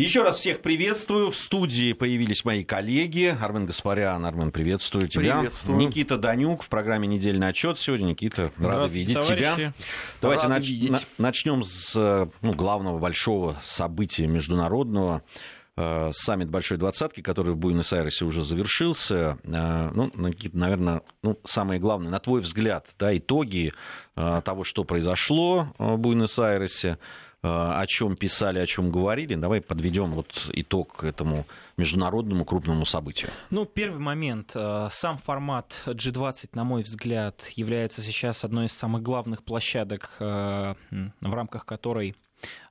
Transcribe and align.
Еще 0.00 0.22
раз 0.22 0.38
всех 0.38 0.62
приветствую. 0.62 1.30
В 1.30 1.36
студии 1.36 1.92
появились 1.92 2.42
мои 2.46 2.64
коллеги. 2.64 3.36
Армен 3.38 3.66
Гаспарян. 3.66 4.24
Армен, 4.24 4.50
приветствую 4.50 5.08
тебя. 5.08 5.36
Приветствую. 5.36 5.78
Никита 5.78 6.16
Данюк 6.16 6.62
в 6.62 6.70
программе 6.70 7.06
«Недельный 7.06 7.48
отчет». 7.48 7.78
Сегодня, 7.78 8.06
Никита, 8.06 8.50
рада 8.56 8.86
видеть 8.90 9.12
товарищи. 9.14 9.54
тебя. 9.54 9.72
Давайте 10.22 10.46
Рады 10.46 10.54
нач- 10.60 10.68
видеть. 10.68 10.90
на- 10.90 11.00
начнем 11.18 11.62
с 11.62 11.94
э, 11.94 12.26
ну, 12.40 12.52
главного 12.54 12.98
большого 12.98 13.56
события 13.60 14.26
международного. 14.26 15.22
э, 15.76 16.10
Саммит 16.12 16.48
Большой 16.48 16.78
Двадцатки, 16.78 17.20
который 17.20 17.52
в 17.52 17.56
Буэнос-Айресе 17.58 18.24
уже 18.24 18.42
завершился. 18.42 19.36
Э, 19.44 19.90
Ну, 19.94 20.10
Никита, 20.14 20.56
наверное, 20.56 21.02
ну, 21.22 21.38
самое 21.44 21.78
главное, 21.78 22.10
на 22.10 22.20
твой 22.20 22.40
взгляд, 22.40 22.86
да, 22.98 23.14
итоги 23.16 23.74
того, 24.14 24.64
что 24.64 24.84
произошло 24.84 25.74
в 25.78 25.96
Буэнос-Айресе, 25.98 26.96
о 27.42 27.84
чем 27.86 28.16
писали, 28.16 28.58
о 28.58 28.66
чем 28.66 28.90
говорили. 28.90 29.34
Давай 29.34 29.60
подведем 29.60 30.12
вот 30.12 30.50
итог 30.52 31.04
этому 31.04 31.46
международному 31.76 32.44
крупному 32.44 32.84
событию. 32.84 33.30
Ну, 33.50 33.64
первый 33.64 34.00
момент. 34.00 34.52
Э, 34.54 34.88
Сам 34.90 35.18
формат 35.18 35.80
G20, 35.86 36.50
на 36.54 36.64
мой 36.64 36.82
взгляд, 36.82 37.50
является 37.56 38.02
сейчас 38.02 38.44
одной 38.44 38.66
из 38.66 38.72
самых 38.72 39.02
главных 39.02 39.42
площадок, 39.42 40.10
э, 40.20 40.74
в 41.20 41.34
рамках 41.34 41.64
которой 41.64 42.10
э, 42.10 42.14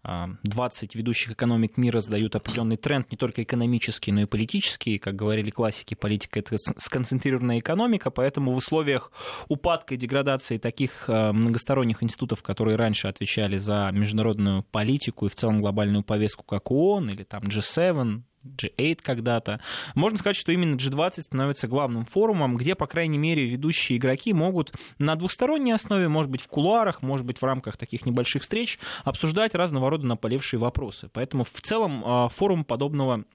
20 0.03 0.95
ведущих 0.95 1.31
экономик 1.31 1.77
мира 1.77 1.99
задают 1.99 2.35
определенный 2.35 2.77
тренд, 2.77 3.11
не 3.11 3.17
только 3.17 3.43
экономический, 3.43 4.11
но 4.11 4.21
и 4.21 4.25
политический. 4.25 4.97
Как 4.97 5.15
говорили 5.15 5.49
классики, 5.49 5.93
политика— 5.93 6.39
это 6.41 6.55
сконцентрированная 6.77 7.59
экономика, 7.59 8.09
поэтому 8.09 8.53
в 8.53 8.57
условиях 8.57 9.11
упадка 9.49 9.95
и 9.95 9.97
деградации 9.97 10.57
таких 10.57 11.09
э, 11.09 11.31
многосторонних 11.31 12.01
институтов, 12.01 12.41
которые 12.43 12.77
раньше 12.77 13.07
отвечали 13.07 13.57
за 13.57 13.89
международную 13.91 14.63
политику 14.63 15.25
и 15.25 15.29
в 15.29 15.35
целом 15.35 15.61
глобальную 15.61 16.03
повестку, 16.03 16.43
как 16.43 16.71
ООН 16.71 17.09
или 17.09 17.23
там 17.23 17.43
G7, 17.43 18.21
G8 18.45 18.99
когда-то. 19.01 19.59
Можно 19.95 20.17
сказать, 20.17 20.37
что 20.37 20.51
именно 20.51 20.75
G20 20.75 21.21
становится 21.21 21.67
главным 21.67 22.05
форумом, 22.05 22.57
где, 22.57 22.75
по 22.75 22.87
крайней 22.87 23.17
мере, 23.17 23.45
ведущие 23.45 23.97
игроки 23.97 24.33
могут 24.33 24.73
на 24.97 25.15
двусторонней 25.15 25.73
основе, 25.73 26.07
может 26.07 26.31
быть, 26.31 26.41
в 26.41 26.47
кулуарах, 26.47 27.01
может 27.01 27.25
быть, 27.25 27.39
в 27.39 27.43
рамках 27.43 27.77
таких 27.77 28.05
небольших 28.05 28.43
встреч 28.43 28.79
обсуждать 29.03 29.55
разного 29.55 29.89
рода 29.89 30.05
наполевшие 30.05 30.59
вопросы. 30.59 31.09
Поэтому 31.13 31.43
в 31.43 31.61
целом 31.61 32.03
э, 32.05 32.29
форум 32.29 32.63
подобного 32.63 33.25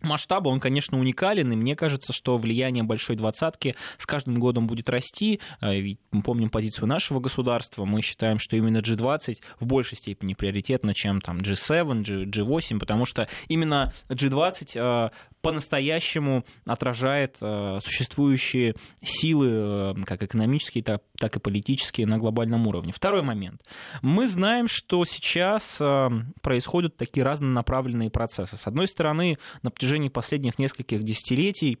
масштаба, 0.00 0.48
он, 0.48 0.60
конечно, 0.60 0.98
уникален, 0.98 1.52
и 1.52 1.56
мне 1.56 1.76
кажется, 1.76 2.12
что 2.12 2.36
влияние 2.38 2.84
большой 2.84 3.16
двадцатки 3.16 3.74
с 3.98 4.06
каждым 4.06 4.34
годом 4.36 4.66
будет 4.66 4.88
расти. 4.88 5.40
Э, 5.60 5.78
Ведь 5.78 5.98
мы 6.10 6.22
помним 6.22 6.50
позицию 6.50 6.86
нашего 6.88 7.20
государства, 7.20 7.84
мы 7.84 8.02
считаем, 8.02 8.38
что 8.38 8.56
именно 8.56 8.78
G20 8.78 9.36
в 9.60 9.66
большей 9.66 9.96
степени 9.98 10.34
приоритетно, 10.34 10.94
чем 10.94 11.20
там 11.20 11.38
G7, 11.38 12.02
G- 12.02 12.24
G8, 12.24 12.78
потому 12.78 13.06
что 13.06 13.28
именно 13.48 13.92
G20 14.08 14.72
э, 14.74 15.10
по-настоящему 15.44 16.46
отражает 16.64 17.36
э, 17.42 17.78
существующие 17.84 18.76
силы, 19.02 19.48
э, 19.50 19.94
как 20.06 20.22
экономические, 20.22 20.82
так, 20.82 21.36
и 21.36 21.38
политические 21.38 22.06
на 22.06 22.16
глобальном 22.16 22.66
уровне. 22.66 22.92
Второй 22.92 23.20
момент. 23.20 23.62
Мы 24.00 24.26
знаем, 24.26 24.68
что 24.68 25.04
сейчас 25.04 25.76
э, 25.82 26.08
происходят 26.40 26.96
такие 26.96 27.24
разнонаправленные 27.24 28.08
процессы. 28.08 28.56
С 28.56 28.66
одной 28.66 28.88
стороны, 28.88 29.36
на 29.62 29.70
протяжении 29.70 30.08
последних 30.08 30.58
нескольких 30.58 31.02
десятилетий 31.02 31.78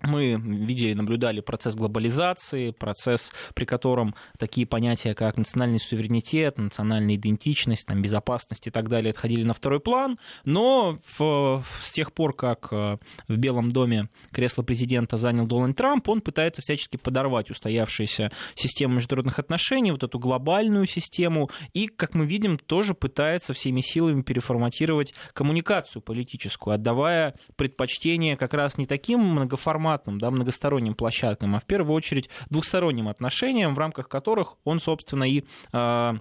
мы 0.00 0.34
видели, 0.34 0.94
наблюдали 0.94 1.40
процесс 1.40 1.74
глобализации, 1.74 2.70
процесс, 2.70 3.32
при 3.54 3.64
котором 3.64 4.14
такие 4.38 4.66
понятия, 4.66 5.14
как 5.14 5.36
национальный 5.36 5.78
суверенитет, 5.80 6.58
национальная 6.58 7.16
идентичность, 7.16 7.86
там, 7.86 8.02
безопасность 8.02 8.66
и 8.66 8.70
так 8.70 8.88
далее 8.88 9.10
отходили 9.10 9.42
на 9.42 9.54
второй 9.54 9.80
план. 9.80 10.18
Но 10.44 10.98
в- 11.18 11.62
с 11.82 11.92
тех 11.92 12.12
пор, 12.12 12.34
как 12.34 12.68
э, 12.72 12.96
в 13.28 13.36
Белом 13.36 13.70
доме 13.70 14.08
кресло 14.32 14.62
президента 14.62 15.16
занял 15.16 15.46
Дональд 15.46 15.76
Трамп, 15.76 16.08
он 16.08 16.20
пытается 16.20 16.62
всячески 16.62 16.96
подорвать 16.96 17.50
устоявшуюся 17.50 18.32
систему 18.54 18.94
международных 18.94 19.38
отношений, 19.38 19.92
вот 19.92 20.02
эту 20.02 20.18
глобальную 20.18 20.86
систему, 20.86 21.50
и, 21.74 21.86
как 21.86 22.14
мы 22.14 22.26
видим, 22.26 22.58
тоже 22.58 22.94
пытается 22.94 23.52
всеми 23.52 23.80
силами 23.80 24.22
переформатировать 24.22 25.14
коммуникацию 25.32 26.02
политическую, 26.02 26.74
отдавая 26.74 27.34
предпочтение 27.56 28.36
как 28.36 28.54
раз 28.54 28.78
не 28.78 28.86
таким 28.86 29.20
многоформатным, 29.20 29.81
да, 30.18 30.30
многосторонним 30.30 30.94
площадкам, 30.94 31.54
а 31.56 31.60
в 31.60 31.64
первую 31.64 31.94
очередь 31.94 32.30
двухсторонним 32.50 33.08
отношениям, 33.08 33.74
в 33.74 33.78
рамках 33.78 34.08
которых 34.08 34.56
он, 34.64 34.80
собственно, 34.80 35.24
и 35.24 35.44
э, 35.72 36.12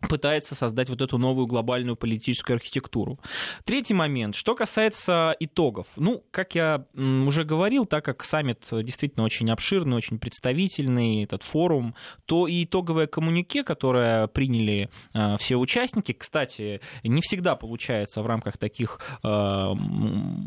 пытается 0.00 0.54
создать 0.54 0.88
вот 0.88 1.00
эту 1.02 1.18
новую 1.18 1.46
глобальную 1.46 1.96
политическую 1.96 2.56
архитектуру. 2.56 3.18
Третий 3.64 3.94
момент, 3.94 4.34
что 4.34 4.54
касается 4.54 5.34
итогов. 5.40 5.86
Ну, 5.96 6.24
как 6.30 6.54
я 6.54 6.84
уже 6.94 7.44
говорил, 7.44 7.86
так 7.86 8.04
как 8.04 8.22
саммит 8.24 8.66
действительно 8.70 9.24
очень 9.24 9.50
обширный, 9.50 9.96
очень 9.96 10.18
представительный, 10.18 11.24
этот 11.24 11.42
форум, 11.42 11.94
то 12.26 12.46
и 12.46 12.64
итоговое 12.64 13.06
коммунике, 13.06 13.64
которое 13.64 14.26
приняли 14.28 14.90
э, 15.14 15.36
все 15.38 15.56
участники, 15.56 16.12
кстати, 16.12 16.80
не 17.02 17.20
всегда 17.20 17.56
получается 17.56 18.22
в 18.22 18.26
рамках 18.26 18.58
таких 18.58 19.00
э, 19.22 19.72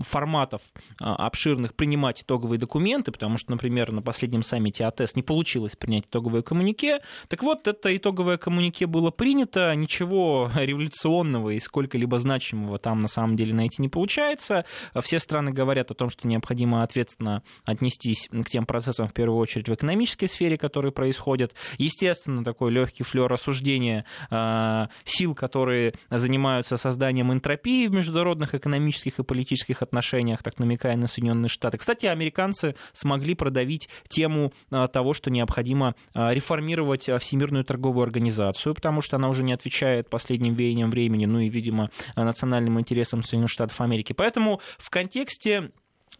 форматов 0.04 0.62
э, 0.74 1.04
обширных 1.04 1.76
принимать 1.76 2.22
итоговые 2.22 2.60
документы, 2.60 3.12
потому 3.12 3.38
что, 3.38 3.52
например, 3.52 3.92
на 3.92 4.02
последнем 4.02 4.44
саммите 4.44 4.86
АТЭС 4.86 5.16
не 5.16 5.24
получилось 5.24 5.76
принять 5.76 6.06
итоговое 6.06 6.42
коммунике. 6.42 7.00
Так 7.28 7.44
вот, 7.44 7.68
это 7.68 7.96
итоговое 7.96 8.38
коммунике 8.38 8.86
было 8.88 9.12
принято, 9.12 9.37
ничего 9.46 10.52
революционного 10.56 11.52
и 11.52 11.60
сколько-либо 11.60 12.20
значимого 12.20 12.80
там 12.80 13.00
на 13.00 13.08
самом 13.08 13.36
деле 13.36 13.54
найти 13.54 13.82
не 13.82 13.90
получается. 13.90 14.66
Все 15.02 15.20
страны 15.20 15.52
говорят 15.52 15.92
о 15.92 15.94
том, 15.94 16.10
что 16.10 16.28
необходимо 16.28 16.84
ответственно 16.84 17.44
отнестись 17.66 18.30
к 18.30 18.50
тем 18.50 18.66
процессам, 18.66 19.08
в 19.08 19.14
первую 19.14 19.40
очередь 19.40 19.70
в 19.70 19.74
экономической 19.74 20.28
сфере, 20.28 20.58
которые 20.58 20.92
происходят. 20.92 21.54
Естественно, 21.78 22.44
такой 22.44 22.72
легкий 22.72 23.04
флер 23.04 23.32
осуждения 23.32 24.06
э, 24.30 24.88
сил, 25.04 25.36
которые 25.36 25.94
занимаются 26.10 26.78
созданием 26.78 27.32
энтропии 27.32 27.88
в 27.88 27.92
международных 27.92 28.56
экономических 28.56 29.20
и 29.20 29.24
политических 29.24 29.82
отношениях, 29.82 30.44
так 30.44 30.60
намекая 30.60 30.96
на 30.96 31.08
Соединенные 31.08 31.50
Штаты. 31.50 31.78
Кстати, 31.78 32.06
американцы 32.06 32.76
смогли 32.94 33.36
продавить 33.36 33.90
тему 34.08 34.54
э, 34.72 34.88
того, 34.92 35.14
что 35.14 35.30
необходимо 35.30 35.96
э, 36.14 36.34
реформировать 36.34 37.10
Всемирную 37.20 37.64
торговую 37.64 38.04
организацию, 38.04 38.74
потому 38.76 39.02
что 39.02 39.18
она 39.18 39.27
уже 39.30 39.44
не 39.44 39.54
отвечает 39.54 40.10
последним 40.10 40.54
веяниям 40.54 40.90
времени, 40.90 41.26
ну 41.26 41.40
и, 41.40 41.50
видимо, 41.50 41.90
национальным 42.16 42.80
интересам 42.80 43.24
Соединенных 43.24 43.52
Штатов 43.52 43.80
Америки. 43.82 44.14
Поэтому 44.14 44.62
в 44.78 44.90
контексте 44.90 45.72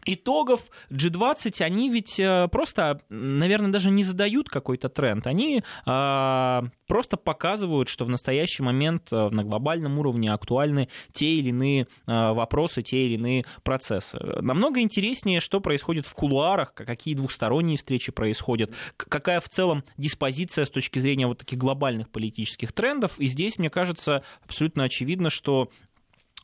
итогов 0.04 0.70
G20, 0.90 1.62
они 1.62 1.90
ведь 1.90 2.18
э, 2.18 2.48
просто, 2.50 3.00
наверное, 3.08 3.70
даже 3.70 3.90
не 3.90 4.04
задают 4.04 4.48
какой-то 4.48 4.88
тренд. 4.88 5.26
Они 5.26 5.62
э, 5.86 6.62
просто 6.86 7.16
показывают, 7.16 7.88
что 7.88 8.04
в 8.04 8.08
настоящий 8.08 8.62
момент 8.62 9.12
э, 9.12 9.28
на 9.28 9.44
глобальном 9.44 9.98
уровне 9.98 10.32
актуальны 10.32 10.88
те 11.12 11.34
или 11.34 11.50
иные 11.50 11.82
э, 11.82 11.86
вопросы, 12.06 12.82
те 12.82 13.06
или 13.06 13.14
иные 13.14 13.44
процессы. 13.62 14.18
Намного 14.40 14.80
интереснее, 14.80 15.40
что 15.40 15.60
происходит 15.60 16.06
в 16.06 16.14
кулуарах, 16.14 16.74
какие 16.74 17.14
двухсторонние 17.14 17.76
встречи 17.76 18.10
происходят, 18.12 18.72
какая 18.96 19.40
в 19.40 19.48
целом 19.48 19.84
диспозиция 19.96 20.64
с 20.64 20.70
точки 20.70 20.98
зрения 20.98 21.26
вот 21.26 21.38
таких 21.38 21.58
глобальных 21.58 22.08
политических 22.08 22.72
трендов. 22.72 23.18
И 23.18 23.26
здесь, 23.26 23.58
мне 23.58 23.68
кажется, 23.68 24.22
абсолютно 24.42 24.84
очевидно, 24.84 25.28
что 25.28 25.70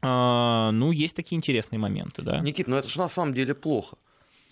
а, 0.06 0.70
ну, 0.72 0.92
есть 0.92 1.16
такие 1.16 1.36
интересные 1.38 1.78
моменты, 1.78 2.20
да. 2.22 2.40
Никит, 2.40 2.68
ну 2.68 2.76
это 2.76 2.88
же 2.88 2.98
на 2.98 3.08
самом 3.08 3.32
деле 3.32 3.54
плохо. 3.54 3.96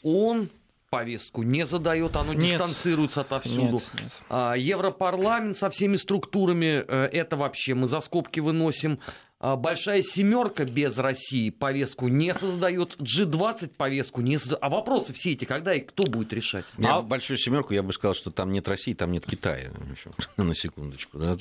Он 0.03 0.49
повестку 0.91 1.43
не 1.43 1.65
задает, 1.67 2.17
оно 2.17 2.33
Нет. 2.33 2.43
дистанцируется 2.45 3.21
отовсюду. 3.23 3.73
Нет, 3.75 3.91
нет. 4.01 4.23
А, 4.29 4.55
Европарламент 4.55 5.57
со 5.57 5.71
всеми 5.71 5.97
структурами, 5.97 6.85
э, 6.87 7.09
это 7.13 7.37
вообще 7.37 7.75
мы 7.75 7.87
за 7.87 8.01
скобки 8.01 8.41
выносим. 8.41 8.99
А, 9.41 9.57
Большая 9.57 10.03
семерка 10.03 10.65
без 10.65 10.99
России 10.99 11.51
повестку 11.51 12.09
не 12.09 12.33
создает, 12.35 12.97
G20 13.01 13.71
повестку 13.77 14.21
не 14.21 14.39
создает. 14.39 14.63
А 14.63 14.69
вопросы 14.69 15.13
все 15.15 15.33
эти, 15.33 15.47
когда 15.47 15.75
и 15.75 15.81
кто 15.81 16.05
будет 16.05 16.33
решать? 16.33 16.65
Я 16.79 16.97
А- 16.97 17.03
большую 17.03 17.39
семерку, 17.39 17.75
я 17.75 17.83
бы 17.83 17.93
сказал, 17.93 18.15
что 18.15 18.31
там 18.31 18.53
нет 18.53 18.69
России, 18.69 18.95
там 18.95 19.11
нет 19.13 19.27
Китая. 19.27 19.73
Еще, 19.91 20.11
на 20.37 20.55
секундочку. 20.55 21.19
Да? 21.19 21.37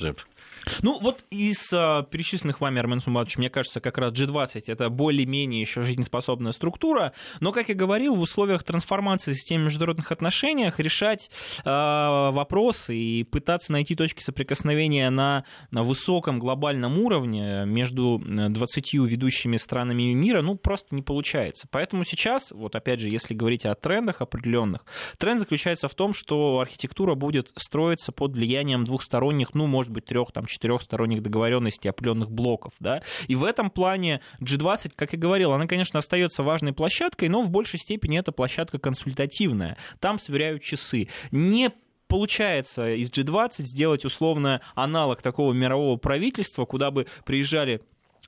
Ну, 0.82 1.00
вот 1.00 1.24
из 1.30 1.72
а, 1.74 2.04
перечисленных 2.04 2.62
вами, 2.62 2.80
Армен 2.80 3.02
Сумбатович, 3.02 3.38
мне 3.38 3.50
кажется, 3.50 3.80
как 3.82 3.98
раз 3.98 4.14
G20 4.14 4.64
это 4.68 4.90
более-менее 4.90 5.62
еще 5.62 5.84
жизнеспособная 5.84 6.52
структура, 6.52 7.14
но, 7.40 7.52
как 7.52 7.70
я 7.70 7.76
говорил, 7.76 8.16
в 8.16 8.22
условиях 8.22 8.64
трансформации 8.64 9.34
системы 9.34 9.66
международных 9.66 10.12
отношениях 10.12 10.80
решать 10.80 11.30
а, 11.64 12.32
вопросы 12.32 12.96
и 12.96 13.24
пытаться 13.24 13.72
найти 13.72 13.96
точки 13.96 14.22
соприкосновения 14.24 15.10
на, 15.10 15.46
на 15.72 15.84
высоком 15.84 16.40
глобальном 16.40 17.00
уровне 17.00 17.66
между 17.66 17.92
между 17.92 18.20
20 18.20 18.94
ведущими 18.94 19.58
странами 19.58 20.14
мира, 20.14 20.42
ну, 20.42 20.56
просто 20.56 20.96
не 20.96 21.02
получается. 21.02 21.68
Поэтому 21.70 22.04
сейчас, 22.06 22.52
вот 22.52 22.76
опять 22.76 23.00
же, 23.00 23.10
если 23.10 23.34
говорить 23.34 23.66
о 23.66 23.76
трендах 23.76 24.22
определенных, 24.22 24.86
тренд 25.18 25.40
заключается 25.40 25.88
в 25.88 25.96
том, 25.96 26.14
что 26.14 26.60
архитектура 26.60 27.16
будет 27.16 27.52
строиться 27.56 28.12
под 28.12 28.36
влиянием 28.36 28.86
двухсторонних, 28.86 29.54
ну, 29.54 29.68
может 29.68 29.92
быть, 29.92 30.06
трех, 30.06 30.32
там, 30.32 30.48
четырехсторонних 30.52 31.22
договоренностей 31.22 31.90
определенных 31.90 32.32
блоков, 32.32 32.74
да, 32.80 33.02
и 33.28 33.36
в 33.36 33.44
этом 33.44 33.70
плане 33.70 34.22
G20, 34.42 34.94
как 34.96 35.14
я 35.14 35.20
говорил, 35.20 35.52
она, 35.54 35.68
конечно, 35.68 36.00
остается 36.00 36.44
важной 36.44 36.74
площадкой, 36.74 37.30
но 37.30 37.42
в 37.42 37.50
большей 37.50 37.80
степени 37.80 38.20
это 38.20 38.32
площадка 38.32 38.80
консультативная. 38.80 39.78
Там 40.00 40.20
сверяют 40.20 40.62
часы. 40.62 41.08
Не 41.32 41.72
получается 42.08 42.94
из 42.94 43.10
G20 43.10 43.64
сделать 43.64 44.04
условно 44.04 44.60
аналог 44.76 45.22
такого 45.22 45.54
мирового 45.54 45.96
правительства, 45.96 46.66
куда 46.66 46.92
бы 46.92 47.08
приезжали 47.24 47.82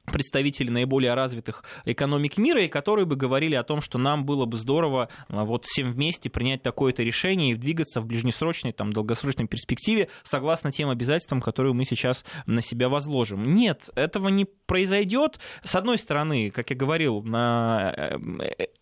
представители 0.06 0.70
наиболее 0.70 1.14
развитых 1.14 1.64
экономик 1.86 2.38
мира, 2.38 2.64
и 2.64 2.68
которые 2.68 3.06
бы 3.06 3.16
говорили 3.16 3.56
о 3.56 3.64
том, 3.64 3.82
что 3.82 3.98
нам 3.98 4.26
было 4.26 4.46
бы 4.46 4.58
здорово 4.58 5.10
а, 5.30 5.46
вот 5.46 5.66
всем 5.66 5.92
вместе 5.92 6.30
принять 6.30 6.62
такое-то 6.62 7.04
решение 7.04 7.52
и 7.52 7.56
двигаться 7.56 8.02
в 8.02 8.06
ближнесрочной, 8.06 8.74
там, 8.74 8.92
долгосрочной 8.92 9.48
перспективе 9.48 10.10
согласно 10.24 10.72
тем 10.72 10.90
обязательствам, 10.90 11.42
которые 11.42 11.74
мы 11.74 11.86
сейчас 11.86 12.26
на 12.46 12.62
себя 12.62 12.90
возложим. 12.90 13.54
Нет, 13.54 13.90
этого 13.96 14.28
не 14.28 14.46
произойдет. 14.66 15.40
С 15.64 15.76
одной 15.76 15.98
стороны, 15.98 16.52
как 16.52 16.70
я 16.70 16.76
говорил, 16.76 17.24
э, 17.26 18.28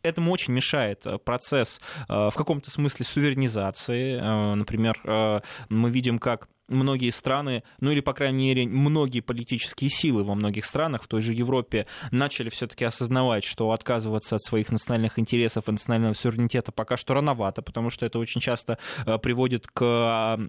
этому 0.01 0.31
очень 0.31 0.53
мешает 0.53 1.06
процесс 1.24 1.79
э, 2.09 2.29
в 2.29 2.33
каком-то 2.35 2.71
смысле 2.71 3.06
суверенизации. 3.06 4.19
Например, 4.56 5.44
мы 5.69 5.89
видим, 5.89 6.19
как 6.19 6.47
многие 6.71 7.12
страны, 7.12 7.63
ну 7.79 7.91
или, 7.91 8.00
по 8.00 8.13
крайней 8.13 8.47
мере, 8.47 8.68
многие 8.68 9.19
политические 9.19 9.89
силы 9.89 10.23
во 10.23 10.35
многих 10.35 10.65
странах, 10.65 11.03
в 11.03 11.07
той 11.07 11.21
же 11.21 11.33
Европе, 11.33 11.88
начали 12.12 12.50
все-таки 12.50 12.85
осознавать, 12.85 13.44
что 13.44 13.71
отказываться 13.71 14.35
от 14.35 14.41
своих 14.41 14.71
национальных 14.71 15.19
интересов 15.19 15.68
и 15.68 15.71
национального 15.71 16.13
суверенитета 16.13 16.71
пока 16.71 16.97
что 16.97 17.13
рановато, 17.13 17.62
потому 17.62 17.89
что 17.89 18.06
это 18.06 18.19
очень 18.19 18.41
часто 18.41 18.77
э, 19.06 19.18
приводит 19.18 19.68
к 19.68 20.39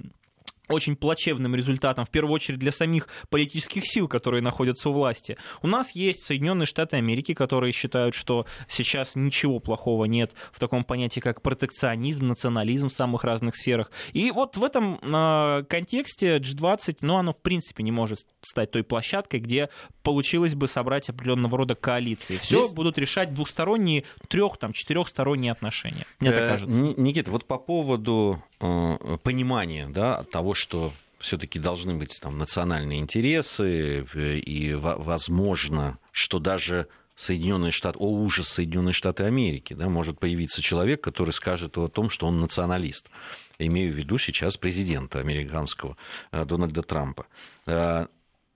очень 0.72 0.96
плачевным 0.96 1.54
результатом, 1.54 2.04
в 2.04 2.10
первую 2.10 2.34
очередь 2.34 2.58
для 2.58 2.72
самих 2.72 3.08
политических 3.30 3.82
сил, 3.84 4.08
которые 4.08 4.42
находятся 4.42 4.90
у 4.90 4.92
власти. 4.92 5.36
У 5.62 5.66
нас 5.66 5.94
есть 5.94 6.24
Соединенные 6.24 6.66
Штаты 6.66 6.96
Америки, 6.96 7.34
которые 7.34 7.72
считают, 7.72 8.14
что 8.14 8.46
сейчас 8.68 9.12
ничего 9.14 9.60
плохого 9.60 10.04
нет 10.04 10.32
в 10.52 10.60
таком 10.60 10.84
понятии, 10.84 11.20
как 11.20 11.42
протекционизм, 11.42 12.26
национализм 12.26 12.88
в 12.88 12.92
самых 12.92 13.24
разных 13.24 13.56
сферах. 13.56 13.90
И 14.12 14.30
вот 14.30 14.56
в 14.56 14.64
этом 14.64 14.98
э, 15.02 15.64
контексте 15.68 16.36
G20, 16.36 16.98
ну, 17.02 17.16
оно 17.16 17.32
в 17.32 17.40
принципе 17.40 17.82
не 17.82 17.92
может 17.92 18.26
стать 18.42 18.70
той 18.70 18.82
площадкой, 18.82 19.40
где 19.40 19.68
получилось 20.02 20.54
бы 20.54 20.68
собрать 20.68 21.08
определенного 21.08 21.58
рода 21.58 21.74
коалиции. 21.74 22.36
Все 22.36 22.62
Здесь... 22.62 22.74
будут 22.74 22.98
решать 22.98 23.32
двухсторонние, 23.32 24.04
трех, 24.28 24.56
там, 24.58 24.72
четырехсторонние 24.72 25.52
отношения. 25.52 26.06
Мне 26.20 26.30
так 26.30 26.42
э, 26.42 26.48
кажется. 26.48 26.80
Никита, 26.80 27.30
вот 27.30 27.46
по 27.46 27.58
поводу 27.58 28.42
э, 28.60 29.18
понимания 29.22 29.88
да, 29.88 30.22
того, 30.24 30.54
что 30.62 30.92
все-таки 31.18 31.58
должны 31.58 31.94
быть 31.94 32.20
там 32.20 32.38
национальные 32.38 33.00
интересы, 33.00 34.06
и 34.14 34.74
возможно, 34.74 35.98
что 36.12 36.38
даже 36.38 36.86
Соединенные 37.16 37.72
Штаты, 37.72 37.98
о 37.98 38.08
ужас 38.08 38.48
Соединенные 38.48 38.92
Штаты 38.92 39.24
Америки, 39.24 39.74
да, 39.74 39.88
может 39.88 40.18
появиться 40.18 40.62
человек, 40.62 41.02
который 41.02 41.32
скажет 41.32 41.76
о 41.78 41.88
том, 41.88 42.08
что 42.10 42.26
он 42.26 42.38
националист. 42.40 43.10
Имею 43.58 43.92
в 43.92 43.96
виду 43.96 44.18
сейчас 44.18 44.56
президента 44.56 45.20
американского 45.20 45.96
э, 46.30 46.44
Дональда 46.44 46.82
Трампа. 46.82 47.26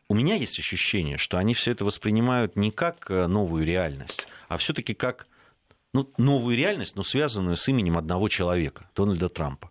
У 0.08 0.14
меня 0.14 0.36
есть 0.36 0.58
ощущение, 0.58 1.18
что 1.18 1.36
они 1.36 1.54
все 1.54 1.72
это 1.72 1.84
воспринимают 1.84 2.54
не 2.54 2.70
как 2.70 3.10
э, 3.10 3.26
новую 3.26 3.64
реальность, 3.64 4.28
а 4.48 4.56
все-таки 4.56 4.94
как 4.94 5.26
ну, 5.92 6.08
новую 6.16 6.56
реальность, 6.56 6.94
но 6.94 7.02
связанную 7.02 7.56
с 7.56 7.68
именем 7.68 7.98
одного 7.98 8.28
человека, 8.28 8.88
Дональда 8.94 9.28
Трампа. 9.28 9.70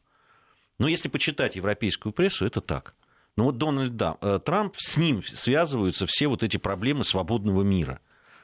Но 0.80 0.88
если 0.88 1.10
почитать 1.10 1.56
европейскую 1.56 2.12
прессу, 2.14 2.46
это 2.46 2.62
так. 2.62 2.96
Но 3.38 3.46
вот 3.46 3.58
Дональд 3.58 4.02
э, 4.22 4.40
Трамп, 4.44 4.76
с 4.78 4.98
ним 4.98 5.24
связываются 5.24 6.06
все 6.08 6.28
вот 6.28 6.44
эти 6.44 6.58
проблемы 6.58 7.04
свободного 7.04 7.64
мира. 7.64 8.00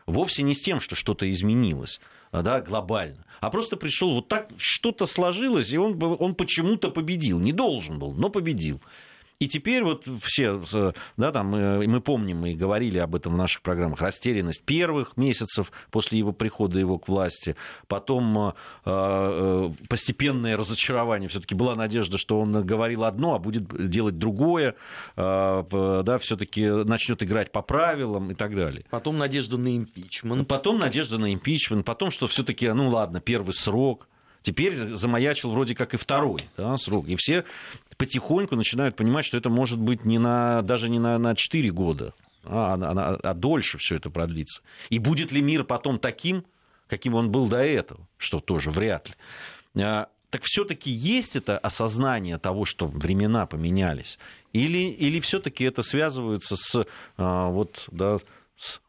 Вовсе 0.06 0.44
не 0.44 0.54
с 0.54 0.62
тем, 0.62 0.82
что 0.82 0.96
что-то 0.96 1.30
изменилось 1.32 2.02
э, 2.32 2.42
да, 2.42 2.62
глобально, 2.62 3.26
а 3.40 3.50
просто 3.50 3.78
пришел 3.78 4.14
вот 4.14 4.28
так, 4.28 4.50
что-то 4.58 5.06
сложилось, 5.06 5.72
и 5.72 5.78
он, 5.78 6.02
он 6.02 6.36
почему-то 6.36 6.92
победил. 6.92 7.40
Не 7.40 7.54
должен 7.54 8.00
был, 8.00 8.14
но 8.14 8.30
победил. 8.30 8.82
И 9.42 9.48
теперь 9.48 9.84
вот 9.84 10.06
все, 10.22 10.62
да, 11.18 11.32
там, 11.32 11.48
мы, 11.48 12.00
помним, 12.00 12.42
мы 12.42 12.54
говорили 12.54 13.00
об 13.00 13.16
этом 13.16 13.34
в 13.34 13.38
наших 13.38 13.64
программах, 13.64 14.00
растерянность 14.00 14.64
первых 14.64 15.18
месяцев 15.18 15.72
после 15.90 16.20
его 16.20 16.32
прихода 16.32 16.78
его 16.78 17.00
к 17.00 17.08
власти, 17.08 17.56
потом 17.88 18.38
э, 18.38 18.52
э 18.86 19.70
постепенное 19.90 20.56
разочарование. 20.58 21.28
Все-таки 21.28 21.56
была 21.56 21.74
надежда, 21.74 22.20
что 22.20 22.40
он 22.40 22.64
говорил 22.64 23.04
одно, 23.04 23.34
а 23.34 23.40
будет 23.40 23.90
делать 23.90 24.20
другое, 24.20 24.76
э, 25.16 26.02
да, 26.06 26.20
все-таки 26.20 26.70
начнет 26.70 27.24
играть 27.24 27.52
по 27.52 27.64
правилам 27.64 28.30
и 28.30 28.36
так 28.36 28.56
далее. 28.56 28.86
Потом 28.92 29.18
надежда 29.18 29.58
на 29.58 29.76
импичмент. 29.76 30.48
Потом 30.48 30.78
надежда 30.78 31.18
на 31.18 31.34
импичмент, 31.34 31.84
потом, 31.84 32.12
что 32.12 32.28
все-таки, 32.28 32.70
ну 32.70 32.90
ладно, 32.90 33.20
первый 33.22 33.56
срок, 33.56 34.08
Теперь 34.42 34.74
замаячил 34.96 35.52
вроде 35.52 35.76
как 35.76 35.94
и 35.94 35.98
второй 35.98 36.50
да, 36.58 36.76
срок. 36.78 37.08
И 37.08 37.16
все 37.16 37.46
потихоньку 38.02 38.56
начинают 38.56 38.96
понимать, 38.96 39.26
что 39.26 39.38
это 39.38 39.50
может 39.52 39.78
быть 39.78 40.06
не 40.06 40.18
на, 40.18 40.64
даже 40.64 40.90
не 40.90 40.98
на, 40.98 41.20
на 41.20 41.36
4 41.36 41.70
года, 41.72 42.16
а, 42.44 42.74
а, 42.74 43.20
а 43.22 43.34
дольше 43.36 43.78
все 43.78 43.98
это 43.98 44.10
продлится. 44.10 44.64
И 44.90 44.98
будет 44.98 45.32
ли 45.32 45.42
мир 45.42 45.64
потом 45.64 46.00
таким, 46.00 46.44
каким 46.88 47.14
он 47.14 47.32
был 47.32 47.48
до 47.48 47.58
этого, 47.58 48.08
что 48.18 48.40
тоже 48.40 48.72
вряд 48.72 49.10
ли. 49.10 49.84
А, 49.84 50.08
так 50.32 50.42
все-таки 50.44 50.90
есть 50.90 51.36
это 51.36 51.60
осознание 51.60 52.40
того, 52.40 52.66
что 52.66 52.88
времена 52.88 53.46
поменялись? 53.46 54.18
Или, 54.52 54.90
или 54.90 55.20
все-таки 55.20 55.64
это 55.64 55.84
связывается 55.84 56.56
с, 56.56 56.88
а, 57.18 57.50
вот, 57.50 57.88
да, 57.92 58.18
с 58.58 58.82